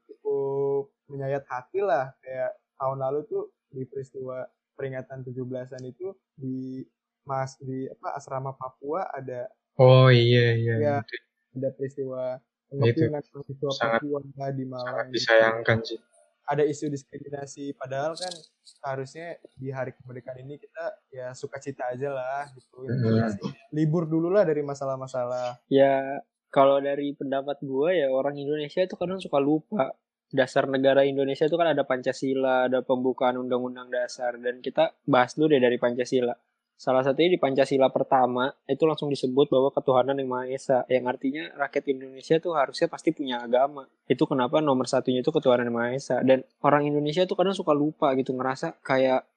cukup 0.00 0.88
menyayat 1.06 1.42
hati 1.44 1.80
lah 1.80 2.14
kayak 2.18 2.50
tahun 2.76 2.98
lalu 3.00 3.20
tuh 3.26 3.42
di 3.68 3.82
peristiwa 3.82 4.46
peringatan 4.72 5.20
17-an 5.22 5.82
itu 5.84 6.08
di 6.32 6.80
Mas 7.22 7.58
di 7.58 7.84
apa 7.86 8.14
asrama 8.14 8.52
Papua 8.52 9.04
ada 9.06 9.50
Oh 9.76 10.08
iya 10.08 10.54
iya. 10.54 10.74
Iya. 10.76 10.96
Itu 11.00 11.16
ada 11.56 11.68
peristiwa 11.72 12.22
Itu 12.68 12.76
pengepungan 12.76 13.10
mahasiswa 13.16 13.70
sangat- 13.72 14.00
Papua 14.00 14.18
di 14.20 14.30
sangat 14.30 14.54
Malang. 14.62 14.96
gitu. 15.00 15.12
disayangkan 15.12 15.78
sih. 15.82 15.98
Ada 16.50 16.66
isu 16.66 16.90
diskriminasi 16.90 17.78
padahal 17.78 18.18
kan 18.18 18.34
harusnya 18.90 19.38
di 19.54 19.70
hari 19.70 19.94
kemerdekaan 19.94 20.42
ini 20.42 20.58
kita 20.58 20.84
ya 21.14 21.30
sukacita 21.30 21.94
aja 21.94 22.10
lah 22.10 22.50
gitu. 22.50 22.90
Hmm. 22.90 23.38
Libur 23.70 24.10
dulu 24.10 24.34
lah 24.34 24.42
dari 24.42 24.66
masalah-masalah. 24.66 25.62
Ya 25.70 26.26
kalau 26.50 26.82
dari 26.82 27.14
pendapat 27.14 27.62
gue 27.62 28.02
ya 28.02 28.10
orang 28.10 28.34
Indonesia 28.34 28.82
itu 28.82 28.98
kadang 28.98 29.22
suka 29.22 29.38
lupa 29.38 29.94
dasar 30.30 30.70
negara 30.70 31.02
Indonesia 31.02 31.46
itu 31.46 31.58
kan 31.58 31.74
ada 31.74 31.82
Pancasila, 31.82 32.70
ada 32.70 32.86
pembukaan 32.86 33.38
Undang-Undang 33.38 33.90
Dasar 33.90 34.38
dan 34.38 34.62
kita 34.62 34.94
bahas 35.06 35.34
dulu 35.34 35.54
deh 35.54 35.62
dari 35.62 35.78
Pancasila. 35.78 36.34
Salah 36.80 37.04
satunya 37.04 37.36
di 37.36 37.36
Pancasila 37.36 37.92
pertama 37.92 38.48
itu 38.64 38.88
langsung 38.88 39.12
disebut 39.12 39.52
bahwa 39.52 39.68
ketuhanan 39.68 40.16
yang 40.16 40.32
Maha 40.32 40.48
Esa, 40.48 40.88
yang 40.88 41.04
artinya 41.12 41.52
rakyat 41.52 41.84
Indonesia 41.92 42.40
tuh 42.40 42.56
harusnya 42.56 42.88
pasti 42.88 43.12
punya 43.12 43.44
agama. 43.44 43.84
Itu 44.08 44.24
kenapa 44.24 44.64
nomor 44.64 44.88
satunya 44.88 45.20
itu 45.20 45.28
ketuhanan 45.28 45.68
yang 45.68 45.76
Maha 45.76 45.92
Esa. 45.92 46.24
Dan 46.24 46.40
orang 46.64 46.88
Indonesia 46.88 47.28
tuh 47.28 47.36
kadang 47.36 47.52
suka 47.52 47.76
lupa 47.76 48.16
gitu 48.16 48.32
ngerasa 48.32 48.80
kayak 48.80 49.28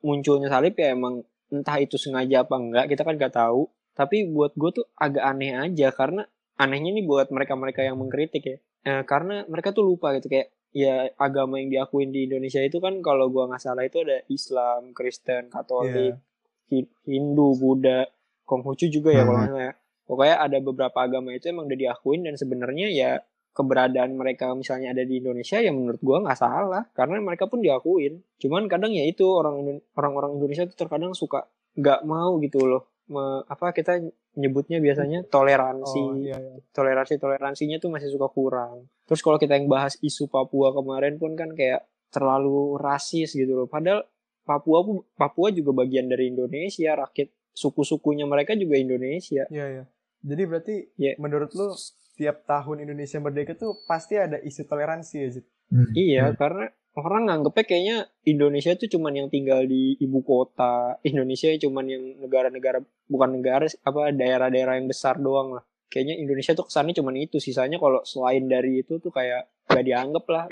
munculnya 0.00 0.48
salib 0.48 0.80
ya 0.80 0.96
emang 0.96 1.28
entah 1.52 1.76
itu 1.76 2.00
sengaja 2.00 2.48
apa 2.48 2.56
enggak 2.56 2.88
kita 2.88 3.04
kan 3.04 3.20
nggak 3.20 3.36
tahu. 3.36 3.68
Tapi 3.92 4.24
buat 4.32 4.56
gue 4.56 4.80
tuh 4.80 4.88
agak 4.96 5.28
aneh 5.28 5.60
aja 5.60 5.92
karena 5.92 6.24
anehnya 6.56 6.96
nih 6.96 7.04
buat 7.04 7.28
mereka-mereka 7.28 7.84
yang 7.84 8.00
mengkritik 8.00 8.44
ya. 8.48 8.56
Eh, 8.88 9.04
karena 9.04 9.44
mereka 9.44 9.76
tuh 9.76 9.84
lupa 9.84 10.16
gitu 10.16 10.32
kayak 10.32 10.56
ya 10.72 11.12
agama 11.20 11.60
yang 11.60 11.68
diakuin 11.68 12.16
di 12.16 12.24
Indonesia 12.32 12.64
itu 12.64 12.80
kan 12.80 13.00
kalau 13.04 13.28
gua 13.28 13.48
nggak 13.52 13.60
salah 13.60 13.84
itu 13.84 14.04
ada 14.04 14.24
Islam, 14.32 14.96
Kristen, 14.96 15.52
Katolik, 15.52 16.16
Iya. 16.16 16.27
Hi- 16.68 16.90
Hindu, 17.04 17.54
Buddha, 17.54 18.04
Konghucu 18.44 18.88
juga 18.88 19.10
ya 19.10 19.22
kalau 19.22 19.38
Hmm. 19.38 19.48
salah 19.48 19.64
ya. 19.64 19.74
Pokoknya 20.04 20.36
ada 20.38 20.58
beberapa 20.58 20.98
agama 20.98 21.32
itu 21.32 21.46
emang 21.46 21.68
udah 21.68 21.76
diakuin 21.78 22.24
dan 22.24 22.34
sebenarnya 22.34 22.88
ya 22.88 23.10
keberadaan 23.52 24.14
mereka 24.14 24.54
misalnya 24.54 24.92
ada 24.92 25.02
di 25.02 25.18
Indonesia 25.18 25.58
ya 25.58 25.68
menurut 25.68 25.98
gua 25.98 26.22
nggak 26.22 26.38
salah 26.38 26.86
karena 26.90 27.18
mereka 27.18 27.44
pun 27.44 27.60
diakuin. 27.60 28.22
Cuman 28.36 28.64
kadang 28.66 28.90
ya 28.90 29.02
itu 29.02 29.26
orang 29.26 29.60
orang-orang 29.92 30.36
Indonesia 30.36 30.64
tuh 30.64 30.78
terkadang 30.78 31.12
suka 31.12 31.44
nggak 31.74 32.02
mau 32.02 32.38
gitu 32.38 32.64
loh 32.64 32.82
me- 33.06 33.44
apa 33.44 33.70
kita 33.70 34.00
nyebutnya 34.34 34.78
biasanya 34.78 35.24
toleransi 35.24 36.02
Oh 36.02 36.14
iya 36.14 36.36
iya. 36.36 36.58
toleransi 36.70 37.16
toleransinya 37.16 37.78
tuh 37.78 37.88
masih 37.88 38.10
suka 38.10 38.28
kurang 38.28 38.84
terus 39.04 39.20
kalau 39.20 39.36
kita 39.36 39.54
yang 39.54 39.66
bahas 39.66 39.96
isu 39.98 40.26
Papua 40.26 40.70
kemarin 40.70 41.16
pun 41.16 41.32
kan 41.32 41.50
kayak 41.50 41.82
terlalu 42.08 42.76
rasis 42.76 43.32
gitu 43.32 43.54
loh 43.54 43.66
padahal 43.66 44.02
Papua 44.48 44.80
pu- 44.80 45.04
Papua 45.12 45.52
juga 45.52 45.76
bagian 45.76 46.08
dari 46.08 46.32
Indonesia 46.32 46.96
rakyat 46.96 47.28
suku-sukunya 47.52 48.24
mereka 48.24 48.56
juga 48.56 48.74
Indonesia 48.74 49.44
Iya 49.46 49.66
iya. 49.68 49.84
Jadi 50.18 50.42
berarti 50.42 50.74
Iya. 50.96 51.12
menurut 51.16 51.52
lu 51.52 51.76
tiap 52.16 52.42
tahun 52.42 52.82
Indonesia 52.82 53.20
merdeka 53.20 53.54
tuh 53.54 53.78
pasti 53.84 54.16
ada 54.16 54.40
isu 54.40 54.64
toleransi 54.64 55.14
ya, 55.14 55.28
Zid? 55.30 55.46
Hmm. 55.68 55.86
Iya, 55.94 56.34
karena 56.34 56.66
orang 56.96 57.30
nganggepnya 57.30 57.62
kayaknya 57.62 57.96
Indonesia 58.24 58.74
itu 58.74 58.90
cuman 58.90 59.14
yang 59.14 59.28
tinggal 59.28 59.62
di 59.62 59.94
ibu 59.96 60.18
kota. 60.20 60.98
Indonesia 61.04 61.46
cuman 61.54 61.84
yang 61.86 62.02
negara-negara 62.18 62.82
bukan 63.06 63.30
negara 63.32 63.70
apa 63.80 64.10
daerah-daerah 64.10 64.74
yang 64.74 64.90
besar 64.90 65.14
doang 65.16 65.54
lah. 65.54 65.64
Kayaknya 65.86 66.18
Indonesia 66.18 66.52
tuh 66.52 66.66
kesannya 66.66 66.92
cuman 66.92 67.14
itu. 67.16 67.38
Sisanya 67.38 67.78
kalau 67.78 68.02
selain 68.02 68.44
dari 68.44 68.82
itu 68.82 68.98
tuh 68.98 69.08
kayak 69.08 69.46
gak 69.64 69.84
dianggap 69.86 70.26
lah. 70.26 70.44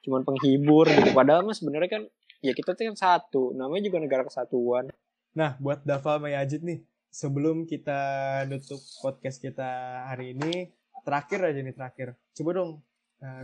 Cuman 0.00 0.22
penghibur 0.22 0.86
gitu. 0.86 1.10
Padahal 1.10 1.42
mah 1.42 1.52
sebenarnya 1.52 1.90
kan 1.90 2.02
ya 2.40 2.52
kita 2.56 2.76
tuh 2.76 2.92
kan 2.92 2.96
satu. 2.96 3.42
Namanya 3.56 3.88
juga 3.88 3.98
negara 4.00 4.22
kesatuan. 4.24 4.88
Nah, 5.36 5.54
buat 5.62 5.86
Dava 5.86 6.18
sama 6.18 6.28
Yajid 6.34 6.66
nih, 6.66 6.80
sebelum 7.12 7.68
kita 7.68 8.00
nutup 8.50 8.82
podcast 8.98 9.38
kita 9.38 10.02
hari 10.10 10.34
ini, 10.34 10.74
terakhir 11.06 11.46
aja 11.46 11.60
nih 11.62 11.74
terakhir. 11.76 12.08
Coba 12.34 12.50
dong, 12.56 12.70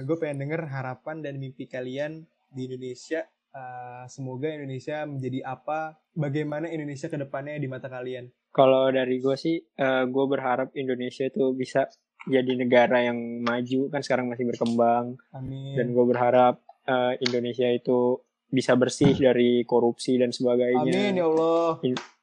gue 0.03 0.17
pengen 0.19 0.47
denger 0.47 0.67
harapan 0.67 1.23
dan 1.23 1.39
mimpi 1.39 1.71
kalian 1.71 2.27
di 2.51 2.67
Indonesia. 2.67 3.23
Eh, 3.57 4.05
semoga 4.11 4.51
Indonesia 4.51 5.07
menjadi 5.07 5.47
apa, 5.47 5.95
bagaimana 6.13 6.67
Indonesia 6.69 7.07
ke 7.07 7.17
depannya 7.17 7.57
di 7.57 7.71
mata 7.71 7.87
kalian. 7.87 8.29
Kalau 8.51 8.89
dari 8.91 9.21
gue 9.21 9.37
sih, 9.37 9.61
gue 10.09 10.25
berharap 10.27 10.73
Indonesia 10.75 11.29
itu 11.29 11.53
bisa 11.53 11.87
jadi 12.27 12.53
negara 12.59 13.05
yang 13.05 13.45
maju. 13.45 13.93
Kan 13.95 14.03
sekarang 14.03 14.27
masih 14.27 14.49
berkembang. 14.49 15.15
Amin. 15.31 15.77
dan 15.79 15.93
gue 15.95 16.05
berharap 16.09 16.65
eh, 16.89 17.15
Indonesia 17.23 17.69
itu 17.71 18.26
bisa 18.47 18.79
bersih 18.79 19.13
dari 19.17 19.67
korupsi 19.67 20.17
dan 20.17 20.31
sebagainya 20.31 20.87
Amin 20.87 21.19
ya 21.19 21.27
Allah. 21.27 21.83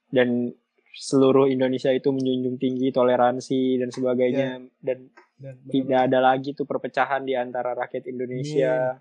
dan 0.09 0.53
seluruh 0.93 1.49
Indonesia 1.49 1.89
itu 1.89 2.13
menjunjung 2.13 2.61
tinggi 2.61 2.93
toleransi 2.93 3.81
dan 3.81 3.89
sebagainya 3.89 4.61
dan 4.79 5.09
Dan 5.33 5.59
tidak 5.67 5.99
ada 6.07 6.19
lagi 6.23 6.55
tuh 6.55 6.63
perpecahan 6.63 7.25
di 7.27 7.35
antara 7.35 7.75
rakyat 7.75 8.07
Indonesia 8.07 8.95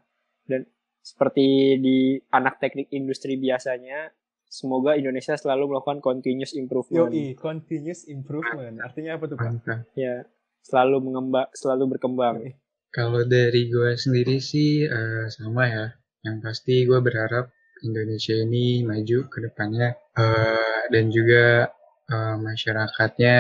dan 0.49 0.67
seperti 0.99 1.79
di 1.79 2.19
anak 2.35 2.59
teknik 2.59 2.91
industri 2.91 3.39
biasanya 3.39 4.11
semoga 4.47 4.99
Indonesia 4.99 5.39
selalu 5.39 5.71
melakukan 5.77 6.03
continuous 6.03 6.57
improvement 6.59 7.15
Yoi, 7.15 7.39
continuous 7.39 8.05
improvement. 8.11 8.83
Artinya 8.83 9.17
apa 9.17 9.25
tuh, 9.31 9.37
Pak? 9.39 9.49
Mantap. 9.49 9.79
ya 9.95 10.27
selalu 10.63 10.97
mengembang 11.11 11.47
selalu 11.55 11.97
berkembang 11.97 12.43
Yoi. 12.43 12.53
Kalau 12.93 13.25
dari 13.25 13.73
gue 13.73 13.97
sendiri 13.97 14.37
sih 14.43 14.85
eh, 14.85 15.27
sama 15.31 15.65
ya. 15.71 15.87
Yang 16.23 16.37
pasti 16.43 16.75
gue 16.87 17.01
berharap 17.03 17.51
Indonesia 17.83 18.35
ini 18.39 18.87
maju 18.87 19.19
ke 19.27 19.39
depannya 19.43 19.95
eh, 20.15 20.83
dan 20.91 21.11
juga 21.11 21.71
eh, 22.11 22.37
masyarakatnya 22.39 23.39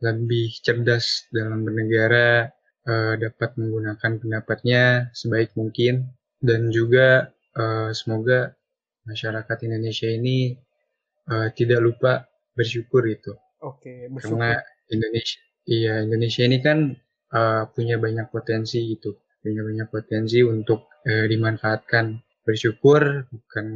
lebih 0.00 0.52
cerdas 0.60 1.28
dalam 1.32 1.64
bernegara, 1.64 2.48
eh, 2.88 3.14
dapat 3.20 3.56
menggunakan 3.60 4.12
pendapatnya 4.20 5.12
sebaik 5.12 5.52
mungkin. 5.56 6.08
Dan 6.40 6.72
juga 6.72 7.32
eh, 7.56 7.90
semoga 7.92 8.52
masyarakat 9.04 9.58
Indonesia 9.68 10.08
ini 10.08 10.56
eh, 11.28 11.48
tidak 11.52 11.80
lupa 11.84 12.24
bersyukur 12.56 13.04
itu. 13.04 13.36
Oke, 13.60 14.08
bersyukur. 14.08 14.40
karena 14.40 14.60
Indonesia 14.92 15.40
iya 15.66 16.00
Indonesia 16.06 16.42
ini 16.46 16.58
kan 16.62 16.94
uh, 17.34 17.62
punya 17.74 17.98
banyak 17.98 18.30
potensi 18.30 18.78
gitu 18.86 19.18
punya 19.42 19.62
banyak 19.62 19.88
potensi 19.90 20.42
untuk 20.42 20.90
uh, 21.06 21.26
dimanfaatkan. 21.30 22.20
Bersyukur 22.42 23.26
bukan 23.30 23.66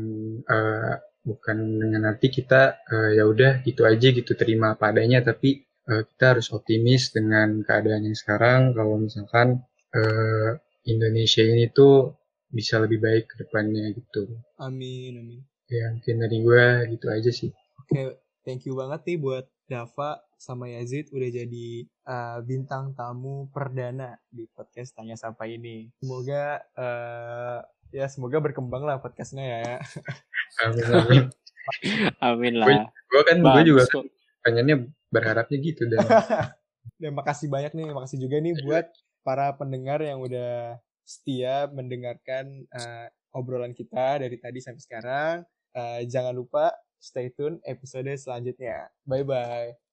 uh, 0.46 0.94
bukan 1.26 1.56
dengan 1.78 2.10
arti 2.10 2.30
kita 2.30 2.82
uh, 2.86 3.10
ya 3.14 3.26
udah 3.26 3.62
gitu 3.66 3.86
aja 3.86 4.08
gitu 4.10 4.34
terima 4.38 4.78
apa 4.78 4.94
adanya 4.94 5.20
tapi 5.22 5.62
uh, 5.90 6.02
kita 6.06 6.36
harus 6.36 6.50
optimis 6.50 7.14
dengan 7.14 7.62
keadaan 7.62 8.06
yang 8.10 8.18
sekarang. 8.18 8.74
Kalau 8.74 8.98
misalkan 8.98 9.62
uh, 9.94 10.50
Indonesia 10.86 11.42
ini 11.42 11.70
tuh 11.70 12.18
bisa 12.50 12.82
lebih 12.82 12.98
baik 12.98 13.24
ke 13.30 13.34
depannya 13.46 13.94
gitu. 13.94 14.26
Amin, 14.58 15.22
amin. 15.22 15.40
ya 15.70 15.86
mungkin 15.94 16.18
dari 16.18 16.38
gue 16.42 16.66
gitu 16.98 17.06
aja 17.06 17.30
sih. 17.30 17.50
Oke, 17.78 18.18
thank 18.42 18.66
you 18.66 18.74
banget 18.74 19.06
nih 19.06 19.18
buat 19.22 19.46
Dava 19.70 20.18
sama 20.34 20.66
Yazid 20.66 21.14
udah 21.14 21.30
jadi 21.30 21.68
uh, 22.10 22.42
bintang 22.42 22.90
tamu 22.98 23.46
perdana 23.54 24.18
di 24.26 24.50
podcast 24.50 24.98
Tanya 24.98 25.14
Sapa 25.14 25.46
ini. 25.46 25.86
Semoga 26.02 26.58
uh, 26.74 27.62
ya 27.94 28.10
semoga 28.10 28.42
berkembang 28.42 28.82
lah 28.82 28.98
podcastnya 28.98 29.46
ya. 29.46 29.78
amin 30.66 30.82
amin 30.98 31.24
amin 32.18 32.54
lah 32.58 32.90
gue 32.90 33.22
kan 33.22 33.36
gue 33.38 33.62
juga 33.62 33.86
kok. 33.86 34.02
pengennya 34.42 34.90
berharapnya 35.14 35.58
gitu 35.62 35.86
dan 35.86 36.02
Dan 37.00 37.16
makasih 37.16 37.48
banyak 37.48 37.72
nih, 37.72 37.96
makasih 37.96 38.18
juga 38.20 38.36
nih 38.40 38.54
buat 38.60 38.86
para 39.24 39.56
pendengar 39.56 40.04
yang 40.04 40.20
udah 40.20 40.76
setia 41.04 41.68
mendengarkan 41.72 42.68
uh, 42.76 43.08
obrolan 43.32 43.72
kita 43.72 44.20
dari 44.20 44.36
tadi 44.36 44.60
sampai 44.60 44.82
sekarang. 44.84 45.36
Uh, 45.70 46.02
jangan 46.04 46.36
lupa 46.36 46.74
stay 47.00 47.32
tune 47.32 47.58
episode 47.66 48.12
selanjutnya. 48.14 48.92
Bye 49.08 49.24
bye. 49.26 49.89